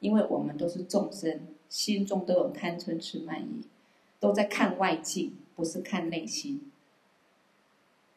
[0.00, 3.62] 因为我们都是众生，心中都有贪嗔痴慢疑，
[4.20, 6.70] 都在看外境，不是看内心。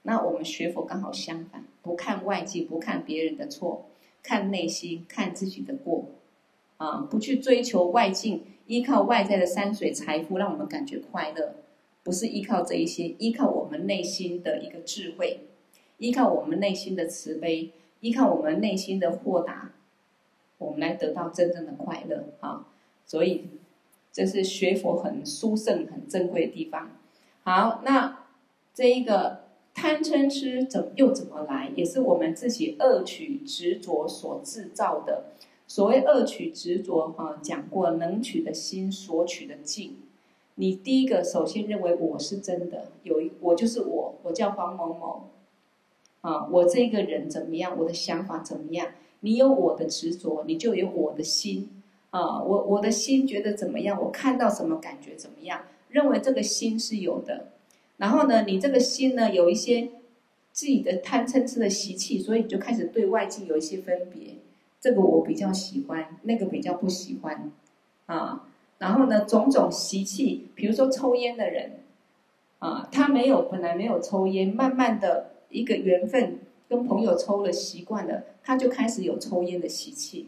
[0.04, 3.86] 那我们学佛刚好相反，不看外境，不看别人的错，
[4.24, 6.06] 看内心，看自己的过，
[6.78, 8.44] 啊，不去追求外境。
[8.68, 11.56] 依靠外在的山水财富让我们感觉快乐，
[12.04, 15.39] 不是依靠这一些，依靠我们内心的一个智慧，
[15.98, 19.74] 依靠我们内心的慈悲，依靠我们内心的豁达，
[20.60, 22.67] 我们来得到真正的快乐啊！
[23.06, 23.45] 所以
[24.12, 26.91] 这是学佛很殊胜、很珍贵的地方。
[27.43, 28.26] 好，那
[28.74, 31.72] 这一个贪嗔痴怎又怎么来？
[31.76, 35.24] 也是我们自己恶取执着所制造的。
[35.65, 39.98] 所谓恶取执着，哈，讲过能取的心，所取的境。
[40.56, 45.30] 你第一个首先认为我是真的，有一我就是我，我叫黄某某，
[46.22, 47.78] 啊，我这个人怎么样？
[47.78, 48.88] 我的想法怎么样？
[49.21, 51.69] 你有我的执着，你就有我的心，
[52.10, 54.01] 啊，我我的心觉得怎么样？
[54.01, 55.62] 我看到什么感觉怎么样？
[55.89, 57.49] 认为这个心是有的。
[57.97, 59.89] 然后呢，你这个心呢，有一些
[60.51, 64.36] 自己的贪嗔痴的习气，所以你就开始对外境有一些分别。
[64.79, 67.51] 这个我比较喜欢，那个比较不喜欢，
[68.05, 71.84] 啊，然后呢，种种习气，比如说抽烟的人，
[72.60, 80.27] 啊，他没有本来没有抽烟，慢慢的一个缘分跟朋友抽了习惯了，他就开始有抽烟的习气。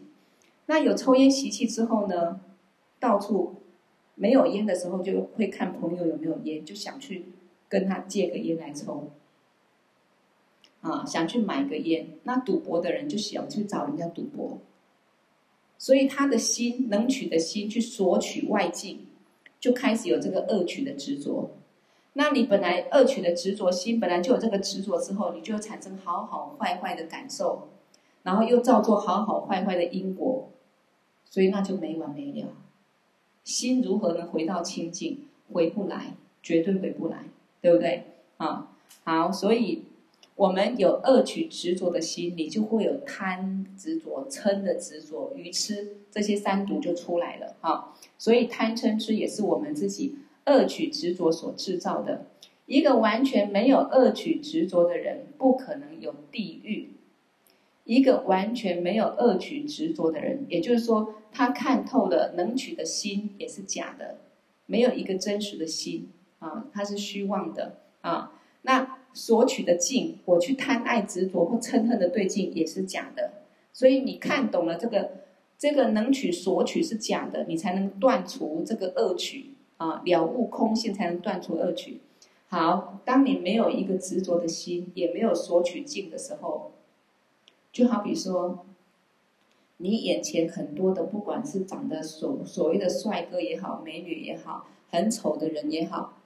[0.66, 2.40] 那有抽烟习气之后呢，
[2.98, 3.54] 到处
[4.16, 7.26] 没有烟的时候，就会看朋友有没有烟，就想去
[7.68, 9.10] 跟他借个烟来抽。
[10.80, 14.58] 啊，想去买个烟，那赌博的人就想去找人家赌博，
[15.78, 19.06] 所以他的心能取的心去索取外境，
[19.60, 21.52] 就开始有这个恶取的执着。
[22.14, 27.68] 那你本来恶取的执着心本来就有这个执着之后，你就产生好好坏坏的感受，
[28.22, 30.50] 然后又造作好好坏坏的因果，
[31.28, 32.48] 所以那就没完没了。
[33.44, 35.26] 心如何能回到清净？
[35.52, 37.24] 回不来，绝对回不来，
[37.60, 38.04] 对不对？
[38.36, 38.72] 啊，
[39.04, 39.84] 好，所以。
[40.34, 47.94] 我们有恶取执着的心，你就会有贪执着、嗔的执着、愚痴这些三毒就出来了哈。
[48.16, 52.26] 所以贪嗔痴也是我们自己恶取执着所制造的。
[52.66, 56.90] 一个完全没有恶取执着的人，不可能有地狱。
[57.84, 64.18] 一个完全没有恶取执着的人，也就是说，他看透了能取的心也是假的，
[64.66, 68.32] 没有一个真实的心啊，它是虚妄的啊。
[68.62, 68.98] 那。
[69.14, 73.30] 索取的境，我去贪爱执着或嗔恨的对境也是假的，
[73.70, 75.10] 所以你看懂了这个，
[75.58, 79.51] 这个能取索取是假的，你才能断除这个恶取
[79.82, 82.00] 啊，了悟空性才能断除恶取。
[82.46, 86.70] 好，当你没有一个执着的心，也没有索取境的时候，
[87.72, 88.64] 就好比说，
[89.78, 96.18] 你眼前很多的，不管是长得所所谓的帅哥也好，美女也好，很丑的人也好。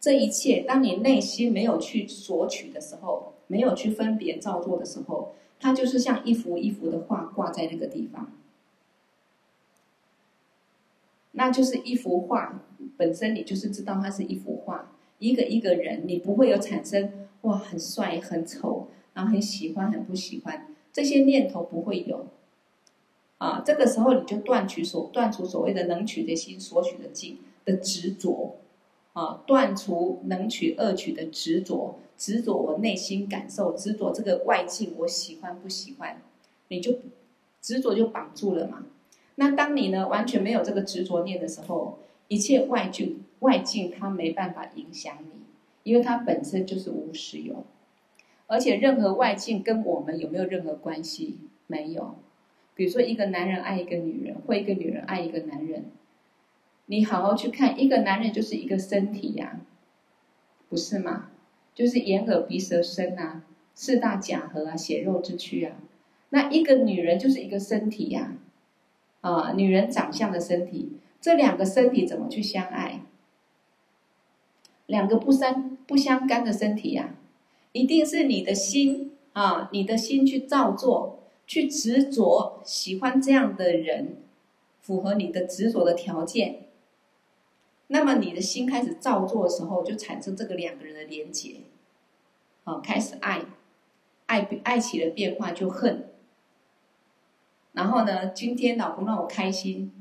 [0.00, 8.32] 这一切，当你内心没有去索取的时候，没有去分别造作的时候，它就是像一幅一幅的画挂在那个地方。
[11.36, 12.64] 那就是一幅画
[12.96, 14.92] 本身，你就是知道它是一幅画。
[15.18, 22.26] 一个一个人，你不会有产生哇，很帅、很丑，然后很喜欢、很不喜欢这些念头不会有。
[23.38, 28.56] 啊，这个时候你就断取所断除所谓的能取的心、所取的境的执着。
[29.12, 36.20] 啊，断除能取恶取的执着，执着我内心感受，执着这个外境我喜欢不喜欢，
[36.68, 36.98] 你就
[37.62, 38.84] 执着就绑住了嘛。
[39.36, 45.40] 那当你呢完全没有这个执着念的时候，一切外境外境它没办法影响你，
[45.84, 47.64] 因为它本身就是无实有，
[48.46, 51.36] 而且任何外境跟我们有没有任何关系？
[51.66, 52.16] 没有。
[52.74, 55.86] 比如说一个男人爱一个女人，或一个女人爱一个男人，
[56.86, 59.60] 你好好去看，一个男人就是一个身体呀、
[60.68, 61.30] 不是吗？
[61.74, 63.44] 就是眼耳鼻舌身啊，
[63.74, 65.76] 四大假合啊，血肉之躯啊。
[66.30, 68.36] 那一个女人就是一个身体呀、
[69.26, 73.02] 啊，女人长相的身体，这两个身体怎么去相爱？
[74.86, 77.18] 两个不相不相干的身体呀、啊，
[77.72, 84.18] 一定是你的心啊，你的心去造作，去执着，喜欢这样的人，
[84.80, 86.68] 符合你的执着的条件。
[87.88, 91.62] 那么你的心开始造作的时候，就产生这个两个人的连结，
[92.62, 93.42] 啊，开始爱，
[94.26, 96.10] 爱爱起了变化就恨。
[97.76, 99.92] 然后呢，今天老公让我开心，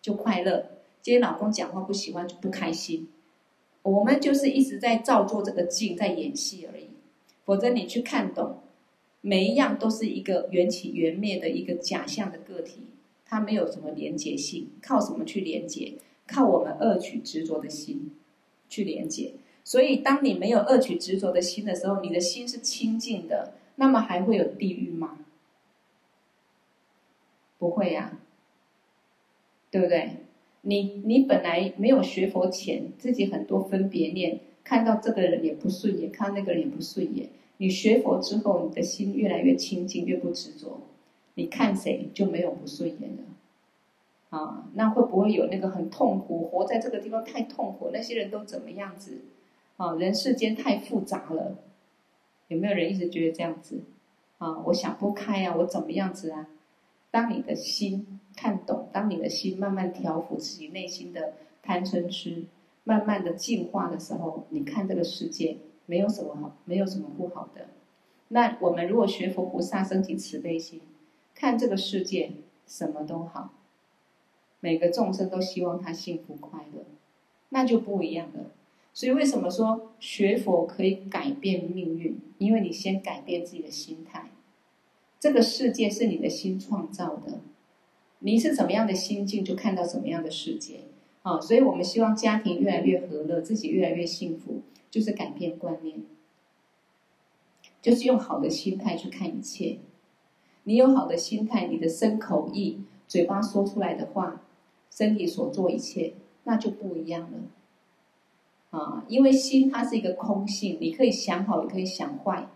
[0.00, 0.66] 就快乐；
[1.02, 3.08] 今天老公讲话不喜欢，就不开心。
[3.82, 6.84] 我们就是一直在照做这个镜，在演戏而已。
[7.44, 8.60] 否则你去看懂，
[9.20, 12.82] 每一样都是一个缘起缘灭的一个假象的个体，
[13.26, 14.70] 它没有什么连结性。
[14.80, 15.94] 靠什么去连结？
[16.28, 18.12] 靠我们恶取执着的心
[18.68, 19.32] 去连结。
[19.64, 25.18] 所以，当你没有恶取执着的心的时候，你的心是清净的，那么还会有地狱吗？
[27.64, 28.18] 不会呀、
[29.70, 30.18] 对不对？
[30.60, 37.30] 你你本来没有学佛前，自己很多分别念，看到这个人也不顺眼，看到那个人也不顺眼。
[37.56, 40.82] 你学佛之后，你的心越来越清净，越不执着，
[41.36, 43.24] 你看谁就没有不顺眼了。
[44.28, 46.44] 啊，那会不会有那个很痛苦？
[46.44, 49.22] 活在这个地方太痛苦，那些人都怎么样子？
[49.78, 51.56] 啊，人世间太复杂了，
[52.48, 53.80] 有没有人一直觉得这样子？
[54.36, 56.48] 啊，我想不开啊，我怎么样子啊？
[57.14, 62.46] 当你的心看懂，当你的心慢慢调伏自己内心的贪嗔痴，
[62.82, 67.68] 慢慢的净化的时候，你看这个世界没有什么好，没有什么不好的。
[68.26, 70.80] 那我们如果学佛菩萨，升起慈悲心，
[71.36, 72.32] 看这个世界
[72.66, 73.52] 什么都好，
[74.58, 76.84] 每个众生都希望他幸福快乐，
[77.50, 78.50] 那就不一样了。
[78.92, 82.18] 所以为什么说学佛可以改变命运？
[82.38, 84.30] 因为你先改变自己的心态。
[85.24, 87.40] 这个世界是你的心创造的，
[88.18, 90.80] 你是怎么样的心境，就看到什么样的世界。
[91.22, 94.60] 啊，所以我们希望家庭越来越和乐，自己越来越幸福，
[94.90, 96.02] 就是改变观念，
[97.80, 99.78] 就是用好的心态去看一切。
[100.64, 104.42] 你有好的心态，你的身口意，嘴巴说出来的话，
[104.90, 108.78] 身体所做一切，那就不一样了。
[108.78, 112.46] 啊，因为心它是一个空性，你可以想好，也可以想坏。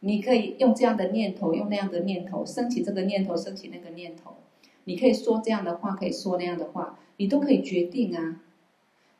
[0.00, 4.36] 你可以用这样的念头，用那样的念头，升起这个念头，升起那个念头。
[4.84, 8.40] 你可以说这样的话，可以说那样的话，你都可以决定啊。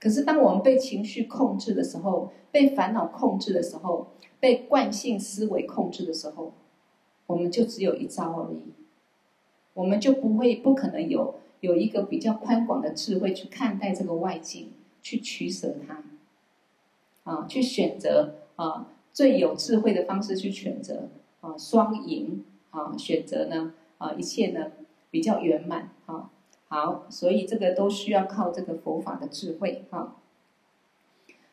[0.01, 4.07] 可是当我们被情绪控制的时候，被烦恼控制的时候，
[4.39, 6.53] 被惯性思维控制的时候，
[7.27, 8.73] 我们就只有一招而已。
[9.75, 14.71] 我们就不会，不可能有有一个比较宽广的智慧去看待这个外境，
[15.03, 16.05] 去取舍它，
[17.25, 18.87] 啊，去选择啊。
[19.19, 21.09] 最有智慧的方式去选择
[21.41, 24.71] 啊，双赢啊，选择呢啊，一切呢
[25.11, 26.31] 比较圆满啊。
[26.69, 30.15] 好，所以这个都需要靠这个佛法的智慧啊。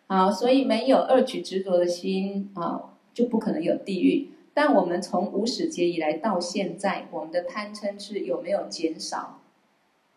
[0.06, 4.30] 好，所以没有二取执着的心啊，就不可能有地狱。
[4.54, 9.40] 但我们从无始劫以来到现在，我们的贪嗔痴有没有减少？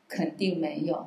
[0.06, 1.06] 肯定没有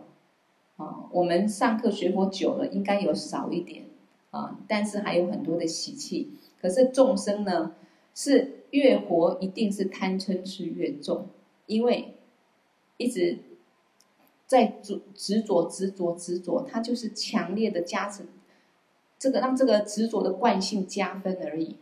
[0.77, 1.05] 啊。
[1.11, 3.90] 我们上课学佛久了，应该有少一点。
[4.31, 6.31] 啊，但是还有很多的习气。
[6.59, 7.75] 可是众生呢，
[8.15, 11.27] 是越活一定是贪嗔痴越重，
[11.67, 12.15] 因为
[12.97, 13.37] 一直
[14.47, 18.27] 在执执着、执着、执着，它就是强烈的加成，
[19.19, 21.77] 这个让这个执着的惯性加分而已。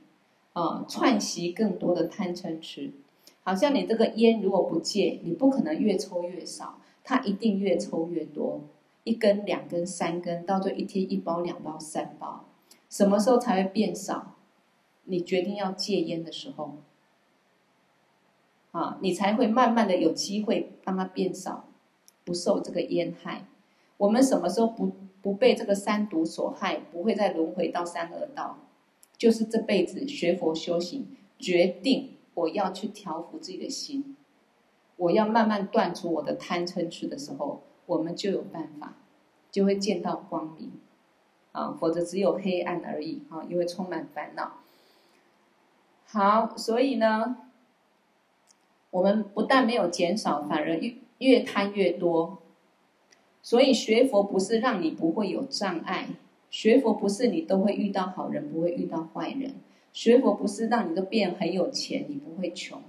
[0.53, 2.91] 啊，串习更多的贪嗔痴，
[3.43, 8.61] 好像你这个烟如果不戒，你不可能越抽越少，它一定越抽越多。
[9.03, 12.45] 一根、两根、三根，到最后一天一包、两包、三包，
[12.89, 14.35] 什么时候才会变少？
[15.05, 16.77] 你决定要戒烟的时候，
[18.71, 21.65] 啊，你才会慢慢的有机会让它变少，
[22.23, 23.47] 不受这个烟害。
[23.97, 24.91] 我们什么时候不
[25.21, 28.59] 不被这个三毒所害，不会再轮回到三恶道？
[29.17, 31.07] 就是这辈子学佛修行，
[31.39, 34.15] 决定我要去调伏自己的心，
[34.97, 37.63] 我要慢慢断除我的贪嗔痴的时候。
[37.89, 38.93] 我们就有办法，
[39.51, 40.71] 就会见到光明，
[41.53, 44.57] 啊，否则只有黑暗而已啊，因为充满烦恼。
[46.05, 47.37] 好，所以呢，
[48.91, 52.37] 我们不但没有减少，反而越越贪越多。
[53.41, 56.09] 所以学佛不是让你不会有障碍，
[56.51, 59.55] 学佛不是你都会遇到好人，不会遇到坏人。
[59.93, 62.79] 学佛不是让你都变很有钱，你不会穷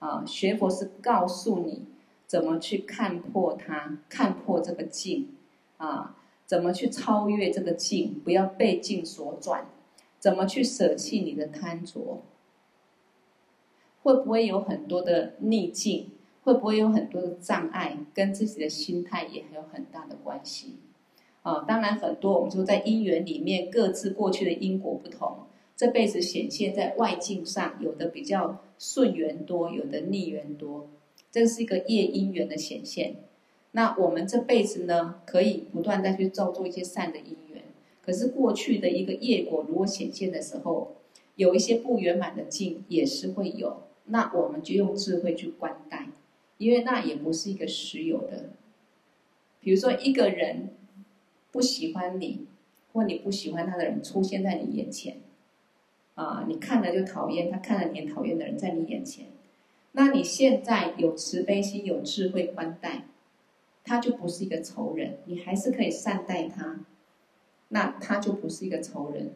[0.00, 0.24] 啊。
[0.26, 1.84] 学佛是告诉你
[2.28, 5.30] 怎么去看破它，看破这个境
[5.78, 6.14] 啊，
[6.46, 9.66] 怎么去超越这个境，不要被境所转，
[10.20, 12.22] 怎么去舍弃你的贪着。
[14.02, 16.10] 会不会有很多的逆境？
[16.42, 17.96] 会不会有很多的障碍？
[18.14, 20.76] 跟自己的心态也有很大的关系。
[21.42, 30.88] 啊，当然很多我们说在因缘里面，各自过去的因果不同，这辈子显现在外境上，有的比较顺缘多，有的逆缘多，
[31.30, 33.16] 这是一个业因缘的显现。
[33.72, 37.62] 那我们这辈子呢，可以不断再去造作一些善的因缘，
[38.02, 40.96] 可是过去的一个业果如果显现的时候，
[41.36, 43.82] 有一些不圆满的境也是会有。
[44.06, 46.08] 那我们就用智慧去观待，
[46.56, 48.50] 因为那也不是一个实有的。
[49.60, 50.70] 比如说，一个人
[51.52, 52.46] 不喜欢你，
[52.92, 55.18] 或你不喜欢他的人出现在你眼前，
[56.14, 59.26] 啊，你看了就讨厌，他看了你也讨厌的人在你眼前，
[59.98, 63.02] 那你现在有慈悲心、有智慧观待，
[63.82, 66.84] 他就不是一个仇人，你还是可以善待他，
[67.70, 69.32] 那他就不是一个仇人，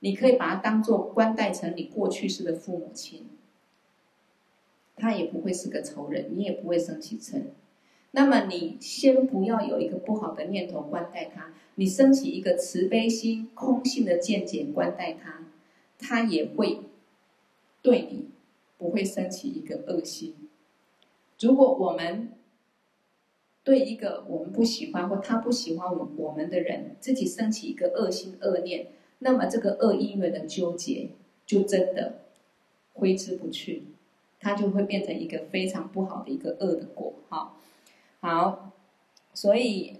[0.00, 3.28] 你可以把他当做观待成你过去世的父母亲。
[4.96, 7.42] 他也不会是个仇人，你也不会生起嗔。
[8.10, 15.46] 那么你先不要有一个不好的念头观待他，你升起一个慈悲心、空性的见解观待他，
[15.96, 16.80] 他也会
[17.80, 18.30] 对你
[18.80, 20.34] 不会升起一个恶心。
[21.38, 22.32] 如果我们
[23.62, 28.88] 对一个我们不喜欢或他不喜欢我我们的人，自己升起一个恶心恶念，
[29.20, 31.10] 那么这个恶因缘的纠结
[31.46, 32.22] 就真的
[32.94, 33.84] 挥之不去。
[34.42, 37.58] 它就会变成一个非常不好的一个恶的果，哈，
[38.20, 38.72] 好，
[39.34, 39.98] 所以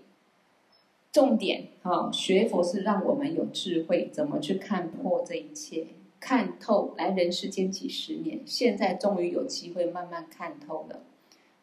[1.13, 5.89] 重点哈，学佛是让我们有智慧，怎么去看破这一切，
[6.21, 6.95] 看透。
[6.97, 11.01] 来人世间几十年，现在终于有机会慢慢看透了，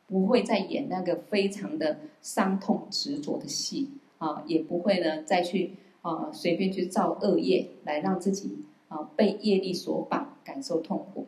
[0.07, 11.27] 不会再演那个非常的伤痛执着的戏啊，也不会呢再去啊随便去造恶业来让自己啊被业力所绑，感受痛苦。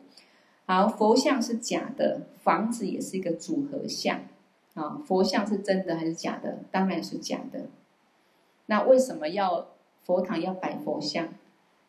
[0.66, 4.22] 好，佛像是假的，房子也是一个组合像，
[4.74, 6.58] 啊，佛像是真的还是假的？
[6.70, 7.66] 当然是假的。
[8.66, 9.68] 那为什么要
[10.02, 11.28] 佛堂要摆佛像？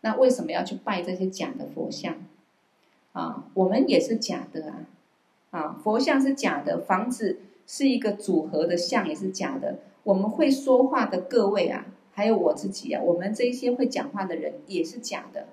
[0.02, 2.18] 那为什么要去拜这些假的佛像？
[3.14, 4.86] 啊，我们也是假的啊，
[5.52, 9.80] 啊，佛像是假的，房子是一个组合的像，也是假的。
[10.04, 15.48] 我们会说话的各位啊，还有我自己啊，我们这些会讲话的人也是假的。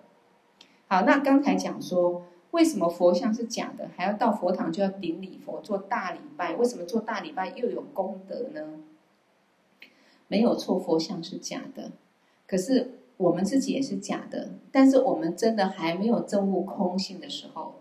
[0.86, 2.24] 好，那刚才讲说。
[2.52, 3.90] 为什么佛像是假的？
[3.94, 6.56] 还要到佛堂就要顶礼佛，做大礼拜？
[6.56, 8.80] 为什么做大礼拜又有功德呢？
[10.28, 11.92] 没有错，佛像是假的，
[12.46, 14.48] 可是我们自己也是假的。
[14.72, 17.74] 但是我们真的还没有证悟空性的时候，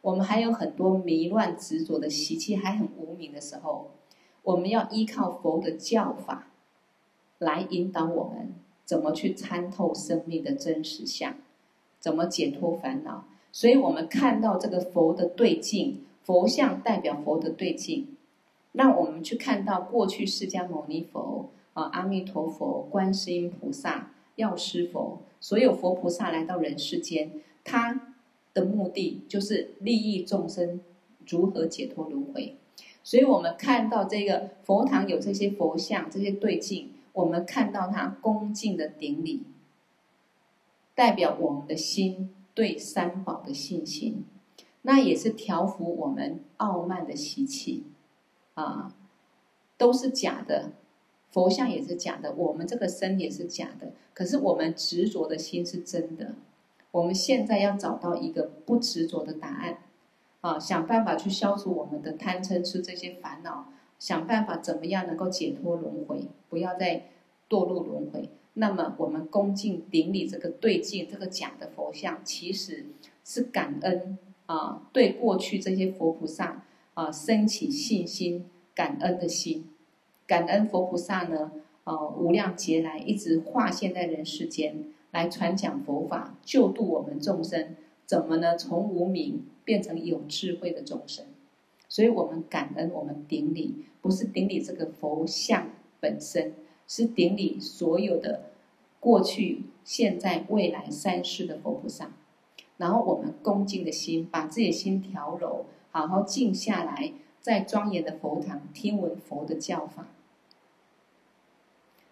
[0.00, 3.92] 我们还有很多迷乱执着的习气，还很无明的时候，
[4.42, 6.48] 我们要依靠佛的教法
[7.38, 8.54] 来引导我们，
[8.84, 11.34] 怎么去参透生命的真实相，
[12.00, 13.24] 怎么解脱烦恼。
[13.52, 18.16] 所以我们看到这个佛的对境，佛像代表佛的对境。
[18.72, 27.32] 那我们去看到过去释迦牟尼佛啊、阿弥陀佛、观世音菩萨、药师佛，所有佛菩萨来到人世间，
[27.64, 28.14] 他
[28.54, 30.80] 的目的就是利益众生
[31.26, 32.56] 如何解脱轮回。
[33.02, 39.42] 所以我们看到这个佛堂有这些佛像、这些对镜，我们看到他恭敬的顶礼，
[40.94, 42.34] 代表我们的心。
[42.52, 44.24] 对三宝的信心，
[44.82, 47.84] 那也是调伏我们傲慢的习气，
[48.54, 48.92] 啊，
[49.78, 50.72] 都是假的，
[51.30, 53.92] 佛像也是假的，我们这个身也是假的。
[54.12, 56.34] 可是我们执着的心是真的。
[56.90, 59.78] 我们现在要找到一个不执着的答案，
[60.40, 67.10] 啊，想办法去消除我们的贪嗔痴这些烦恼，想办法怎么样能够解脱轮回，不要再
[67.48, 68.28] 堕入轮回。
[68.54, 72.86] 那么我们恭敬顶礼这个对镜，这个假的佛像，其实
[73.24, 76.64] 是感恩啊，对过去这些佛菩萨
[76.94, 79.70] 啊，升起信心、感恩的心，
[80.30, 81.50] 感恩佛菩萨呢，
[81.82, 87.74] 呃，无量劫来一直化现在人世间来传讲佛法，救度我们众生，
[88.06, 88.56] 怎么呢？
[88.56, 91.24] 从无明变成有智慧的众生，
[91.88, 95.66] 所以我们感恩，我们顶礼，不是顶礼这个佛像
[95.98, 96.54] 本身。
[96.86, 98.50] 是顶礼所有的
[99.00, 102.12] 过去、现在、未来三世的佛菩萨，
[102.76, 110.06] 然后我们恭敬的心，把自己的心调柔，好好静下来，在庄严的佛堂听闻佛的教法。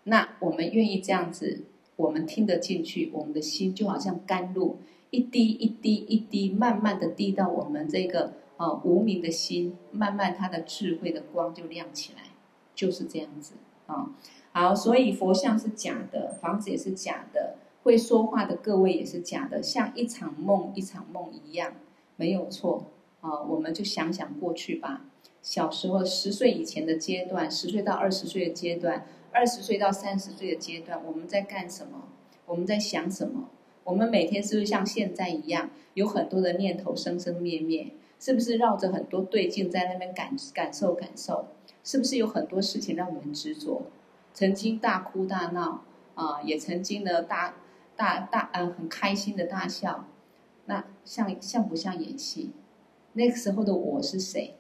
[0.09, 1.65] 那我们愿意这样子，
[1.97, 4.79] 我们听得进去，我们的心就好像甘露，
[5.11, 12.23] 一滴一滴一滴，慢慢的滴到我们这个啊无明的心，慢慢它的智慧的光就亮起来，
[12.75, 13.55] 就是这样子
[13.87, 14.11] 啊。
[14.53, 21.75] 好，所以佛像是假的，房子也是假的，会说话的各位也是假的，像一场梦一场梦一样，
[22.17, 22.87] 没有错
[23.21, 23.43] 啊。
[23.43, 25.05] 我们就想想过去吧，
[25.43, 32.09] 小时候十岁以前的阶段，十岁到二十岁的阶段，二十岁到三十岁的阶段，我们在干什么？
[32.47, 33.49] 我们在想什么？
[33.85, 37.93] 我们每天是不是像现在一样，有很多的念头生生灭灭？
[38.21, 41.49] 是不是绕着很多对境在那边感感受感受？
[41.85, 43.83] 是不是有很多事情让我们执着？
[44.35, 47.55] 曾经大哭大闹啊，也曾经呢大
[47.97, 50.07] 大大嗯很开心的大笑，
[50.67, 52.51] 那像像不像演戏？
[53.13, 54.55] 那个时候的我是谁？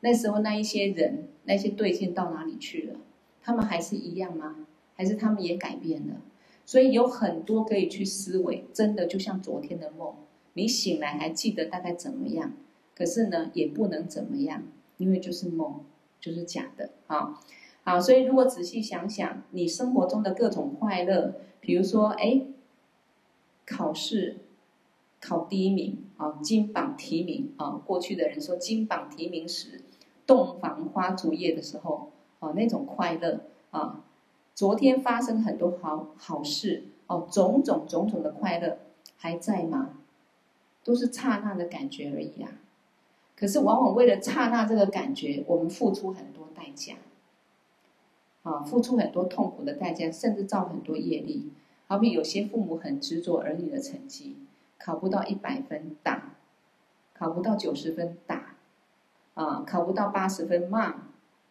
[0.00, 3.00] 那时候那一些人那些对镜到哪里去了？
[3.46, 4.56] 他们还是一样吗？
[4.96, 6.16] 还是他们也改变了？
[6.64, 10.16] 所以有很多可以去思维，真的就像昨天的梦，
[10.54, 12.54] 你醒来还记得大概怎么样？
[12.96, 14.64] 可是呢也不能怎么样，
[14.96, 15.84] 因为就是梦，
[16.20, 17.40] 就是假的啊。
[17.84, 22.42] 好，所以如果仔细想想，你生活中的各种快乐，比如说，哎，
[23.64, 24.38] 考试
[25.20, 29.82] 考第一名啊，金榜题名啊，过去的人说金榜题名时，
[30.26, 32.10] 洞房花烛夜的时候，
[32.40, 34.04] 哦，那种快乐啊，
[34.54, 38.78] 昨天发生很多好好事哦，种种种种的快乐
[39.16, 39.90] 还在吗？
[40.84, 42.50] 都是刹那的感觉而已啊。
[43.36, 46.94] 可是往往为了刹那这个感觉，我们付出很多代价。
[48.42, 51.50] 啊，付出很多痛苦的代价，甚至造很多业力。
[51.88, 54.36] 好比有些父母很执着儿女的成绩，
[54.78, 56.34] 考不到一百分打，
[57.12, 58.54] 考不到九十分打，
[59.34, 60.94] 啊，考不到八十分骂，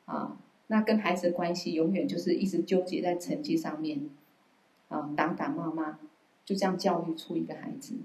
[0.05, 0.38] 啊，
[0.68, 4.09] 那跟孩子的关系永远就是一直纠结在成绩上面，
[4.89, 5.99] 啊，打打骂骂，
[6.43, 7.95] 就这样教育出一个孩子。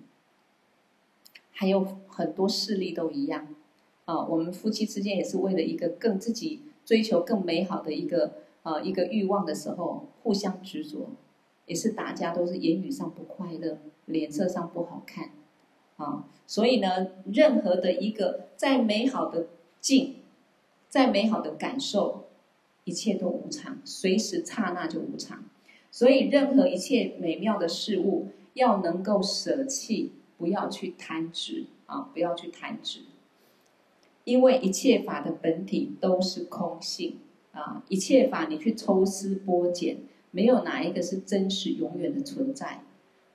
[1.53, 3.55] 还有很多事例都一样，
[4.05, 8.35] 啊，我们夫妻之间也是为了一个更自己追求更美好的一个。
[8.63, 11.09] 啊，一个欲望的时候，互相执着，
[11.65, 15.31] 也是大家都是言语上不快乐，脸色上不好看，
[15.97, 19.47] 啊，所以呢，任何的一个再美好的
[19.81, 20.17] 境，
[20.91, 22.27] 再美好的感受，
[22.91, 25.45] 一切都无常，随时刹那就无常。
[25.93, 33.03] 所以，任何一切美妙的事物，要能够舍弃，不要去贪执啊，不要去贪执，
[34.24, 37.18] 因为一切法的本体都是空性。
[37.53, 39.99] 啊，一切法你去抽丝剥茧，
[40.32, 42.82] 没有哪一个是真实永远的存在。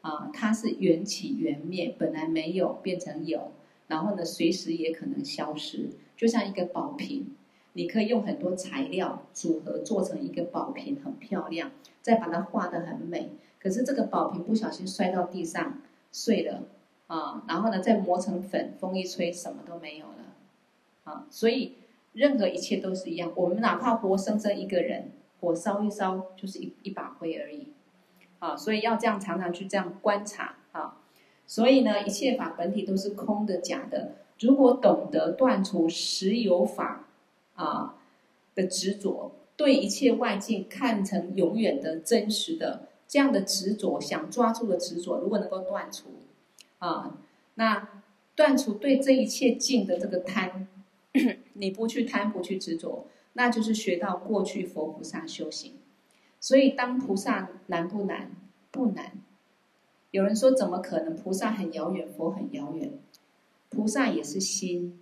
[0.01, 3.51] 啊，它是缘起缘灭，本来没有变成有，
[3.87, 5.89] 然后呢，随时也可能消失。
[6.15, 7.35] 就像一个宝瓶，
[7.76, 11.71] 你可以用很多材料组合做成一个宝瓶，很漂亮，
[12.01, 13.30] 再把它画得很美。
[13.59, 16.63] 可是这个宝瓶不小心摔到地上碎了，
[17.07, 20.13] 啊，然后呢，再磨成粉，风一吹，什么都没有了。
[21.05, 21.76] 啊，所以。
[22.15, 25.11] 任何一切都是一样，我们哪怕活生生一个人，
[25.41, 27.73] 火烧一烧就是一一把灰而已，
[28.39, 31.01] 啊，所以要这样常常去这样观察啊，
[31.45, 34.13] 所以呢，一切法本体都是空的、假的。
[34.39, 37.04] 如果懂得断除实有法
[37.55, 37.95] 啊
[38.53, 46.09] 的执着，对一切外境看成永远的真实的这样的执着，想抓住的执着，如果能够断除
[46.79, 47.17] 啊，
[47.55, 48.03] 那
[48.35, 50.67] 断除对这一切境的这个贪。
[51.53, 55.75] 你不去贪，不去执着，那就是学到过去佛菩萨修行。
[56.41, 58.31] 所以，当菩萨难不难？
[58.69, 59.13] 不难。
[60.11, 61.15] 有人说，怎么可能？
[61.15, 62.99] 菩萨很遥远，佛很遥远。
[63.69, 64.99] 菩萨也是心，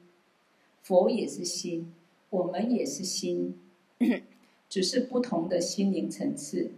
[0.84, 1.92] 佛也是心，
[2.34, 3.60] 我们也是心，
[4.68, 6.72] 只是不同的心灵层次，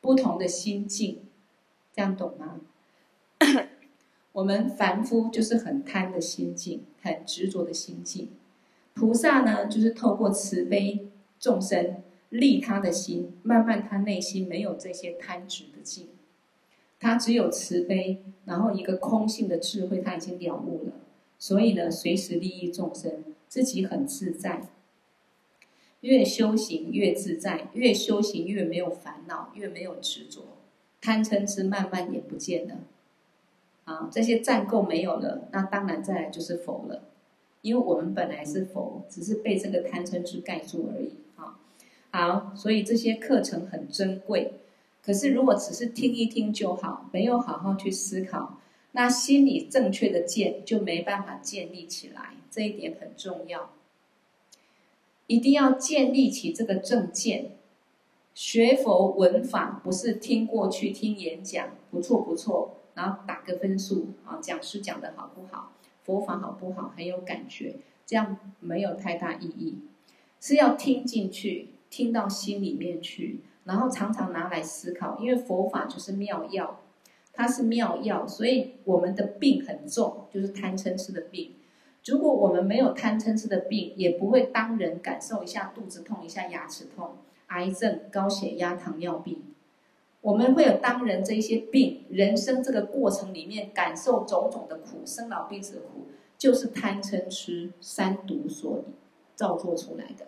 [0.00, 1.20] 不同的心境，
[1.94, 2.60] 这样懂吗？
[4.32, 8.30] 我们凡夫就是很贪的心境，很执着的心境。
[8.94, 11.06] 菩萨呢，就是透过慈悲
[11.38, 16.08] 众生，利他的心，慢慢他内心没有这些贪执的境，
[16.98, 20.94] 他只有慈悲，然后一个空性的智慧，他已经了悟了。
[21.38, 24.68] 所以呢，随时利益众生，自己很自在。
[26.00, 30.42] 越修行越自在，越修行越没有烦恼，越没有执着，
[31.00, 32.76] 贪嗔痴慢慢也不见了。
[33.84, 37.02] 啊，这些占垢没有了，那当然再来就是佛了，
[37.62, 41.14] 因为我们本来是佛，只是被这个贪嗔痴盖住而已。
[41.34, 41.58] 啊，
[42.12, 44.52] 好，所以这些课程很珍贵，
[45.02, 48.57] 可是如果只是听一听就好，没有好好去思考，
[48.92, 53.70] 那心理正确的见就没办法建立起来，这一点很重要。
[55.26, 57.52] 一定要建立起这个正见。
[58.34, 65.72] 学佛闻法不是听过去听演讲，不错不错，然后打个分数啊，讲师讲的好不好，
[66.04, 67.74] 佛法好不好，很有感觉，
[68.06, 69.78] 这样没有太大意义。
[70.40, 76.80] 是要听进去，听到心里面去，然后常常拿来思考，因为佛法就是妙药，
[77.38, 81.54] 它是妙药，所以我们的病很重，就是贪嗔痴的病。
[82.04, 87.10] 如果我们没有贪嗔痴的病，也不会当人感受一下肚子痛，一下牙齿痛，
[87.46, 89.40] 癌症、高血压、糖尿病。
[90.20, 98.82] 我们会有当人这一些病，人生这个过程里面感受种种的苦，生老病死的苦，就是贪嗔痴三毒所
[99.36, 100.26] 造作出来的。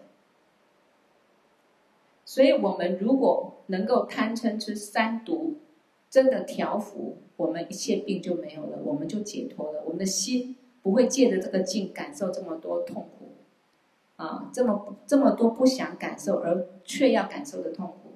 [2.25, 5.57] 所以，我们如果能够贪嗔痴三毒
[6.11, 10.57] 真的调伏，我们一切病就没有了，我们就解脱了，我们的心。
[10.83, 13.33] 不会借着这个境感受这么多痛苦，
[14.17, 18.13] 啊，这么这么多不想感受而却要感受的痛苦，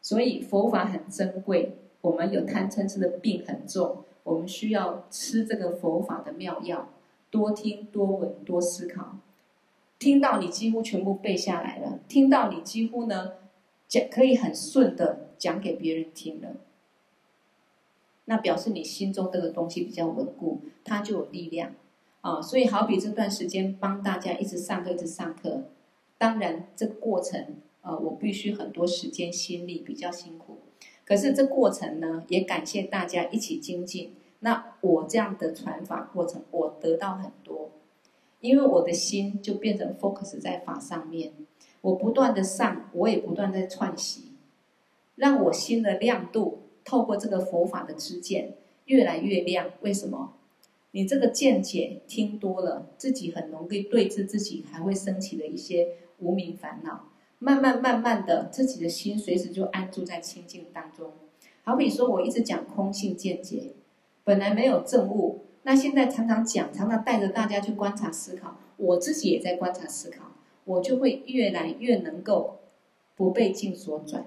[0.00, 1.76] 所以佛法很珍贵。
[2.00, 6.88] 我们有贪嗔痴的病很重，我们需要吃这个佛法的妙药，
[7.30, 9.18] 多听多闻多思考，
[10.00, 13.34] 听到你几乎全部背下来了，听到你几乎呢
[13.86, 16.56] 讲可以很顺的讲给别人听了。
[18.26, 21.74] 那表示你心中这个东西比较稳固，它就有力量
[22.20, 22.40] 啊。
[22.40, 25.64] 所以好比这段时间帮大家一直上课，一直上课。
[26.18, 30.58] 当然这个过程，呃，我必须很多时间心力比较辛苦。
[31.04, 34.14] 可是这过程呢，也感谢大家一起精进。
[34.38, 37.70] 那我这样的传法过程，我得到很多，
[38.40, 41.32] 因为我的心就变成 focus 在法上面。
[41.80, 44.28] 我不断的上，我也不断在串习，
[45.16, 46.60] 让我心的亮度。
[46.84, 48.54] 透过这个佛法的知见
[48.86, 50.34] 越来越亮，为什么？
[50.92, 57.08] 你这个见解听多了，自己很容易对治自己，还会升起的一些无明烦恼。
[57.38, 61.12] 慢慢慢慢的，自己的心随时就安住在清净当中。
[61.64, 63.72] 好比说，我一直讲空性见解，
[64.22, 70.32] 本来没有证悟，那现在常常讲，常常带着大家去观察思考，我自己也在观察思考，
[70.64, 72.58] 我就会越来越能够
[73.16, 74.26] 不被境所转。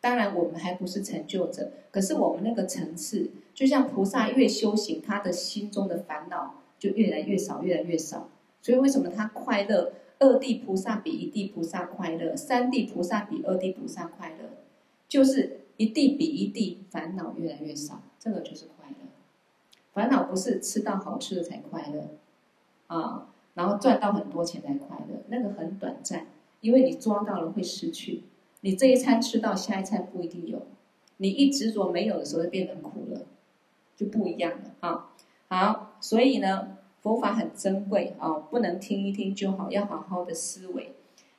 [0.00, 8.28] 当然，我们还不是成就者，可是我们那个层次，就像菩萨越修行，他的心中的烦恼就越来越少，越来越少。
[8.62, 9.92] 所以为什么他快乐？
[10.20, 14.50] 二地菩萨比一地菩萨快乐，三地菩萨比二地菩萨快乐，
[15.08, 18.96] 就是一地比一地烦恼越来越少，这个就是快乐。
[19.92, 22.08] 烦恼不是吃到好吃的才快乐
[22.88, 26.26] 啊，然后赚到很多钱才快乐，那个很短暂，
[26.62, 28.24] 因为你抓到了会失去。
[28.60, 30.66] 你这一餐吃到，下一餐不一定有。
[31.18, 33.26] 你一执着没有的时候，就变成苦了，
[33.96, 35.10] 就不一样了啊。
[35.48, 40.92] 好，所以呢，佛法很珍贵啊，不能听一听就好，要好好的思维。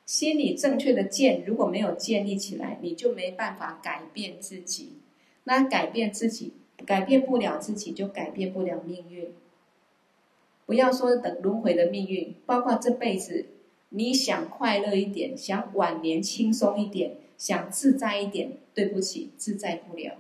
[0.05, 4.93] 心理正确的见如果没有建立起来，你就没办法改变自己。
[5.43, 6.53] 那改变自己，
[6.85, 9.29] 改变不了自己，就改变不了命运。
[10.65, 13.45] 不要说等轮回的命运，包括这辈子。
[13.89, 20.17] 你想快乐一点，想晚年轻松一点，想自在一点，对不起，自在不了，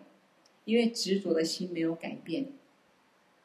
[0.65, 2.47] 因为执着的心没有改变。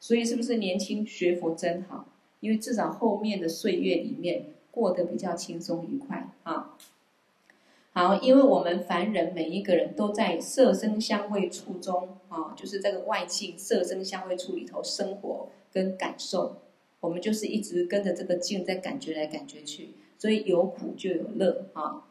[0.00, 2.08] 所以，是不是年轻学佛真好？
[2.40, 6.76] 因为至少后面的岁月里面过得比较轻松愉快啊。
[7.92, 16.56] 好，因为我们凡人每一个人都在色声香味触中啊，就是这个外境色声香味触里头生活跟感受，
[17.00, 19.90] 我们就是一直跟着这个境在感觉来感觉去。
[20.16, 22.02] 所以有苦就有乐啊，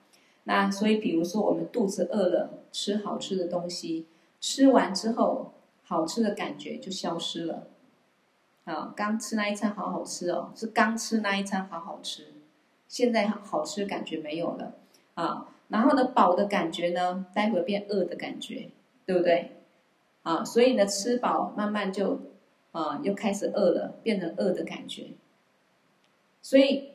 [0.43, 4.05] 那所以比如说我们肚子饿了，吃好吃的东西，
[4.39, 7.67] 吃完之后好吃的感觉就消失了，
[8.65, 12.33] 啊，刚吃那一餐好好吃哦，是刚吃那一餐好好吃，
[12.87, 14.75] 现在好吃感觉没有了
[15.15, 18.69] 啊，然后呢饱的感觉呢，待会变饿的感觉，
[19.07, 19.51] 对不对？
[20.21, 22.19] 啊，所以呢吃饱慢慢就
[22.73, 25.13] 啊又开始饿了，变成饿的感觉，
[26.41, 26.92] 所以。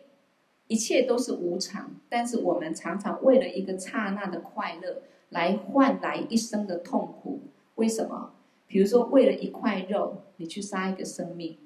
[0.69, 7.41] 一切都是无常，但是我们常常为了一个刹那的快乐，来换来一生的痛苦。
[7.75, 8.35] 为什么？
[8.67, 11.57] 比如说，为了一块肉，你去杀一个生命，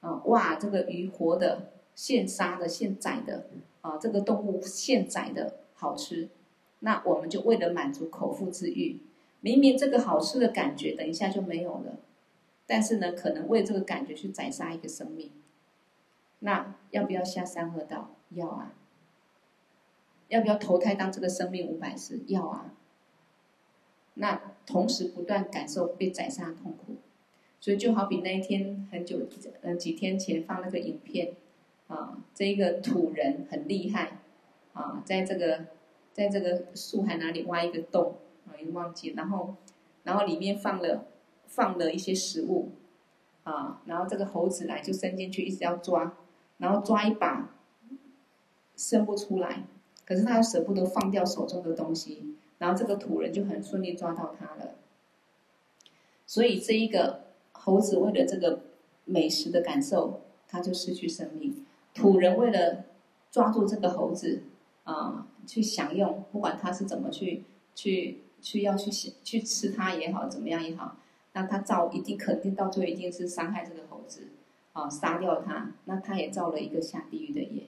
[0.00, 3.46] 啊，哇，这个鱼活的，现杀的，现宰的，
[3.80, 6.28] 啊，这个动物现宰的好吃，
[6.80, 9.00] 那我们就为了满足口腹之欲，
[9.40, 11.96] 明明这个好吃的感觉，等一下就没有了，
[12.66, 15.30] 但是呢，可能为这个感觉去宰杀一个生命。
[16.40, 18.10] 那要不要下三恶道？
[18.30, 18.74] 要啊。
[20.28, 22.20] 要不要投胎当这个生命五百世？
[22.26, 22.74] 要啊。
[24.14, 26.96] 那同时不断感受被宰杀的痛苦。
[27.62, 29.18] 所以就好比那一天很久，
[29.60, 31.34] 嗯，几天前放那个影片，
[31.88, 34.18] 啊，这一个土人很厉害，
[34.72, 35.66] 啊，在这个，
[36.14, 38.14] 在这个树海哪里挖一个洞，
[38.46, 39.56] 啊，已经忘记，然后，
[40.04, 41.04] 然后里面放了
[41.44, 42.70] 放了一些食物，
[43.42, 46.16] 啊，然后这个猴子来就伸进去一直要抓，
[46.60, 47.50] 然后抓一把，
[48.76, 49.64] 伸不出来，
[50.06, 54.76] 可是他又舍不得放掉手中的东西，然后这个土人就很顺利抓到他了，
[56.24, 57.24] 所以这一个。
[57.62, 58.60] 猴子为了这个
[59.04, 61.66] 美食的感受，他就失去生命。
[61.92, 62.86] 土人为了
[63.30, 64.44] 抓住这个猴子，
[64.84, 67.44] 啊、去享用，不管他是怎么去
[67.74, 68.90] 去去要去
[69.22, 70.96] 去吃它也好，怎么样也好，
[71.34, 74.28] 那他造一定肯定到最后一定是伤害这个猴子，
[74.72, 77.64] 啊、杀掉他，那他也造了一个下地狱的业。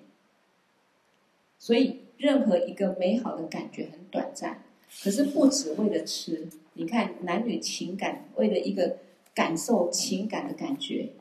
[1.59, 4.63] 所以，任何一个美好的感觉很短暂，
[5.03, 6.49] 可是不只为了吃。
[6.75, 8.99] 你看，男女情感为了一个。
[9.35, 11.15] 感受情感的感觉，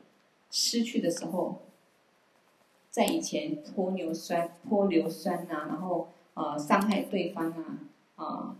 [0.50, 1.62] 失去的时候，
[2.90, 7.78] 在以前泼硫酸、泼硫酸呐、啊，然后呃伤害对方啊，
[8.16, 8.56] 啊、呃、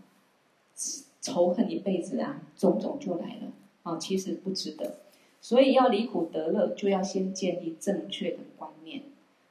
[1.21, 3.51] 仇恨一辈子啊，种种就来了
[3.83, 5.02] 啊，其实不值得。
[5.43, 9.03] 所以要离苦得乐，就要先建立正确的观念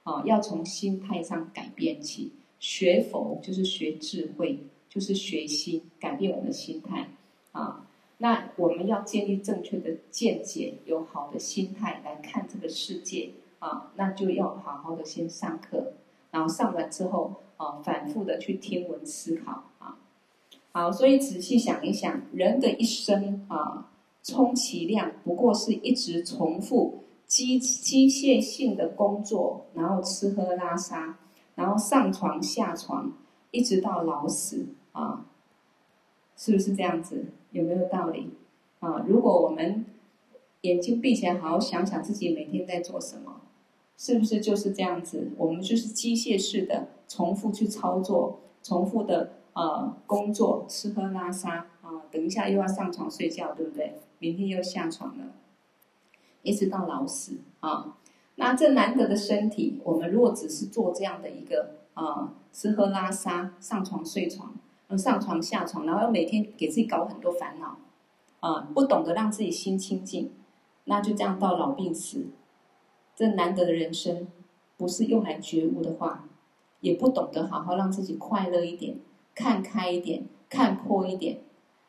[0.04, 2.32] 啊，要从心态上改变起。
[2.58, 7.08] 学佛就是学智慧，就是学心，改变我们的心态
[7.52, 7.86] 啊。
[8.18, 15.92] 那我们要建立正确的见解，有好的心态来看这个世界啊，那就要好好的先上课，
[16.30, 19.98] 然后上完之后啊，反复的去听闻思考啊。
[20.72, 23.90] 好，所以仔细想一想，人的一生啊，
[24.22, 31.18] 充其量不过是一直重复机机械性的工作，然后吃喝拉撒，
[31.54, 33.12] 然后上床下床，
[33.50, 35.26] 一直到老死啊，
[36.36, 37.26] 是不是这样子？
[37.50, 38.30] 有没有道理？
[38.80, 39.84] 啊，如果我们
[40.60, 43.40] 眼睛闭起来，好好想想自己每天在做什么，
[43.96, 45.32] 是不是就是这样子？
[45.36, 53.94] 我们就是机械式的重复去操作，重复的呃工作，吃喝拉撒啊，等一下又要上床睡觉，对不对？
[54.22, 55.24] 明天又下床了，
[56.42, 57.98] 一直到老死啊。
[58.36, 64.54] 那这难得的身体，我们如果只是做这样的一个啊，吃喝拉撒，上床睡床。
[64.96, 67.78] 上床下床，然后每天给自己搞很多烦恼，
[68.40, 70.30] 啊，不懂得让自己心清净，
[70.84, 72.26] 那就这样到老病死。
[73.16, 74.28] 这难得的人生，
[74.76, 76.28] 不是用来觉悟的话，
[76.80, 78.98] 也不懂得好好让自己快乐一点，
[79.34, 81.40] 看开一点，看破一点，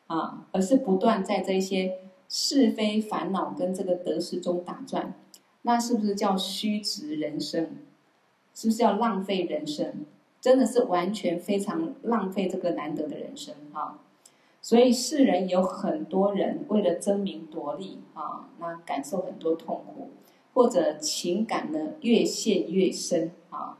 [0.06, 1.98] 啊，而是不断在这些
[2.36, 5.14] 是非烦恼跟这个得失中打转，
[5.62, 7.76] 那是不是叫虚掷人生？
[8.52, 10.04] 是不是要浪费人生？
[10.40, 14.00] 真的是完全非常浪费这个难得的人生啊，
[14.60, 20.10] 所以世人有很多人为了争名夺利啊，那感受很多痛苦，
[20.54, 23.78] 或者情感呢越陷越深啊，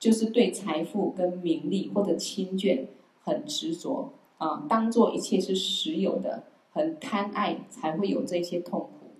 [0.00, 2.86] 就是对财富跟名利或者亲眷
[3.22, 6.42] 很执着啊，当做一切是实有的，
[6.74, 9.12] 很贪爱才会有这些痛苦，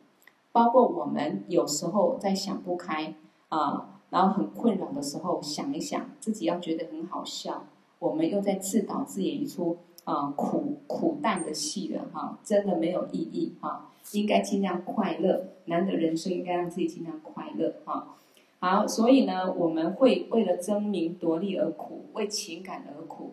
[0.53, 3.15] 包括我们有时候在想不开
[3.49, 3.91] 啊。
[4.11, 7.65] 然后很困扰的时候，想一想自己要觉得很好笑，
[7.99, 18.15] 我们又在自导自演一出啊、苦苦淡的戏了哈、啊，真的没有意义哈、啊，应该尽量快乐，难得人生应该让自己尽量快乐哈、
[18.61, 18.79] 啊。
[18.83, 23.33] 好，所以呢，我们会为了争名夺利而苦，为情感而苦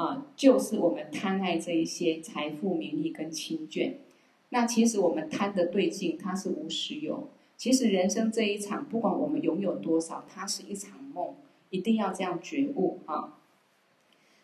[0.00, 3.96] 啊，就是我们贪爱这一些财富、名利跟亲眷。
[4.48, 7.28] 那其实我们贪的对境，它是无实有。
[7.58, 11.34] 其实人生这一场，不管我们拥有多少，它是一场梦，
[11.68, 13.36] 一定要这样觉悟啊！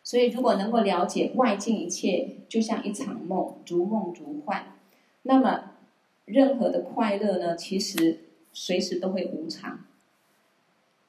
[0.04, 4.76] 所以，如果能够了解外境一切就像一场梦，如梦如幻，
[5.22, 5.70] 那么
[6.26, 8.18] 任何的快乐呢，其实
[8.52, 9.86] 随时都会无常。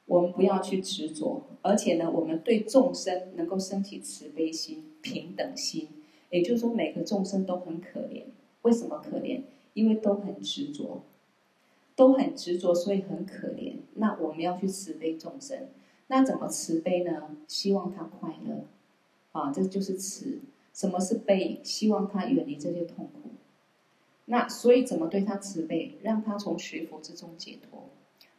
[0.07, 5.87] 我们不要去执着，而且呢，我们对众生能够升起慈悲心、平等心，
[6.31, 8.23] 也就是说，每个众生都很可怜。
[8.63, 9.41] 为什么可怜？
[9.75, 11.03] 因为都很执着。
[11.95, 13.73] 都很执着，所以很可怜。
[13.95, 15.67] 那我们要去慈悲众生，
[16.05, 17.35] 那怎么慈悲呢？
[17.47, 18.65] 希望他快乐，
[19.31, 20.39] 啊，这就是慈。
[20.75, 21.59] 什么是悲？
[21.63, 23.31] 希望他远离这些痛苦。
[24.25, 25.97] 那所以怎么对他慈悲？
[26.03, 27.89] 让他从学佛之中解脱，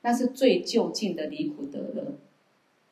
[0.02, 2.14] 那是最就近的离苦得乐。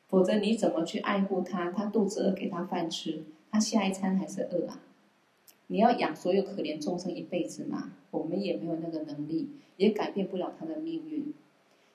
[0.07, 1.71] 否则你怎么去爱护他？
[1.71, 4.79] 他肚子饿，给他饭吃，他下一餐还是饿啊？
[5.67, 7.91] 你要养所有可怜众生一辈子吗？
[8.11, 9.49] 我们也没有那个能力。
[9.77, 11.31] 也改变不了他的命运，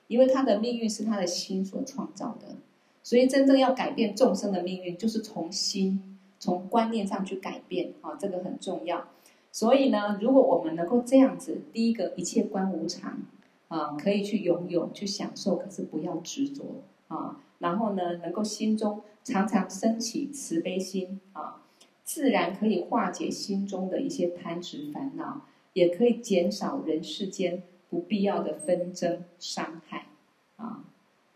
[0.07, 2.55] 因为他的命运是他的心所创造的，
[3.03, 9.09] 所以真正要改变众生的命运，就是从心，从观念上去改变啊，这个很重要。
[9.51, 13.19] 所以呢，如果我们能够这样子，第一个一切观无常
[13.73, 17.41] 啊，可以去拥有、去享受，可是不要执着啊。
[17.57, 21.63] 然后呢，能够心中常常升起慈悲心啊，
[22.03, 25.41] 自然可以化解心中的一些贪执烦恼，
[25.73, 30.05] 也可以减少人世间不必要的纷争伤害
[30.57, 30.83] 啊。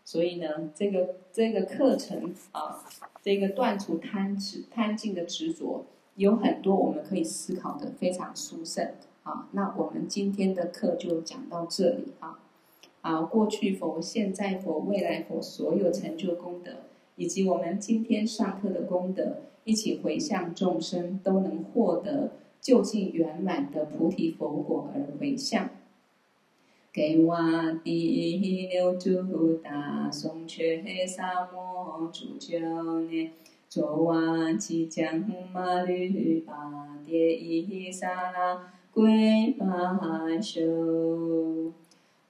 [0.04, 2.84] 所以呢，这个这个课程啊，
[3.20, 5.86] 这个断除贪执贪净的执着。
[6.14, 8.92] 有很多我们可以思考的，非常殊胜
[9.28, 9.46] 啊！
[9.52, 12.38] 那我们今天的课就讲到这里啊！
[13.02, 16.72] 啊，过去佛、现在佛、未来佛所有成就功德，
[17.16, 25.68] 以及我们今天上课的功德，一起回向众生，都能获得究竟圆满的菩提佛果而回向。
[26.90, 27.36] 给我
[27.84, 33.32] 第六度大颂却萨摩主九年。
[33.68, 35.22] 卓瓦吉将
[35.52, 39.96] 马律巴迭伊萨拉归巴
[40.42, 41.72] 修，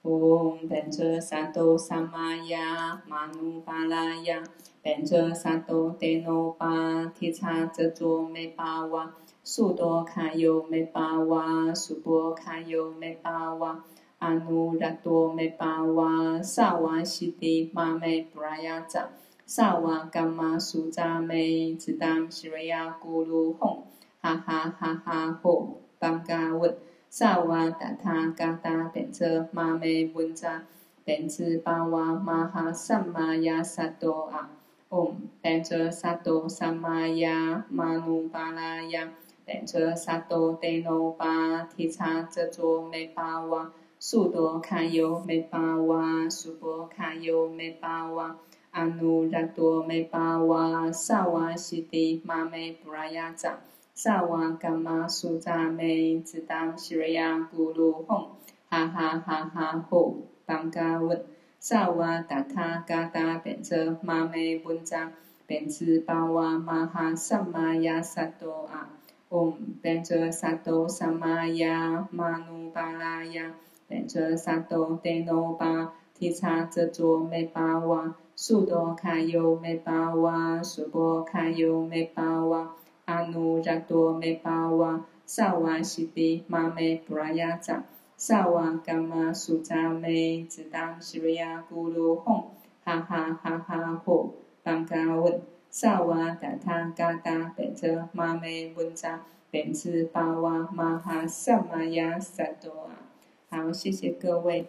[0.03, 4.43] 嗡班卓萨多萨玛雅玛努巴拉雅，
[4.83, 13.83] 班卓萨多德诺巴提察则卓美巴瓦，苏多卡尤美巴瓦，苏波卡尤美巴瓦，
[14.19, 19.09] 阿努拉多美巴瓦，萨瓦西迪玛美布拉雅扎。
[19.47, 23.79] 萨瓦甘玛苏扎美，只当西瑞亚咕噜吽，
[24.21, 26.77] 哈哈哈哈吼，邦嘎文，
[27.09, 30.63] 萨瓦达他嘎达变则玛美文扎，
[31.03, 34.49] 变兹巴瓦玛哈萨玛亚萨多啊，
[34.89, 39.11] 唵，变则萨多萨玛亚玛努巴拉雅，
[39.43, 48.37] 变则萨多德诺巴提察则卓梅巴瓦，苏多卡尤美巴瓦，苏波卡尤美巴瓦。
[48.71, 53.57] 阿努拉多梅巴瓦萨瓦西迪玛梅布拉雅扎
[54.01, 58.27] 萨瓦甘玛苏扎美只当西瑞亚咕噜吽
[58.69, 61.25] 哈哈哈哈吼邦嘎文
[61.59, 65.11] 萨瓦达他嘎达变则玛美文扎
[65.45, 68.87] 变兹巴瓦玛哈萨玛亚萨多啊
[69.29, 73.53] 唵变则萨多萨玛亚玛努巴拉雅
[73.89, 78.15] 变则萨多德诺巴提察则卓美巴瓦。
[78.41, 82.73] 苏多卡尤美巴瓦，苏波卡尤美巴瓦，
[83.09, 87.83] 阿努扎多美巴瓦，萨瓦西蒂玛美布拉雅扎，
[88.15, 92.51] 萨瓦甘玛苏扎梅，只当西瑞亚咕噜哄，
[92.83, 95.41] 哈哈哈哈吼，邦嘎文，
[95.71, 103.09] 萨瓦达他嘎达变则玛美文扎，变兹巴瓦玛哈萨玛亚萨多啊，
[103.49, 104.67] 好，谢谢各位。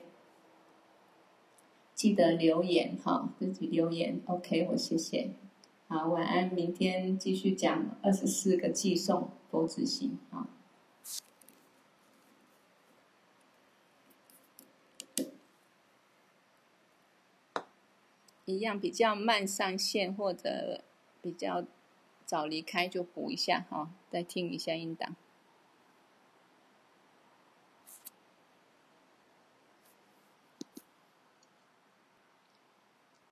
[1.95, 5.28] 记得留言哈，自己留言，OK，我谢谢。
[5.93, 10.47] 好，晚安，明天继续讲二十四个寄送佛子行啊。
[18.45, 20.84] 一样比较慢上线或者
[21.20, 21.64] 比较
[22.24, 25.16] 早离开就补一下哈，再听一下音档。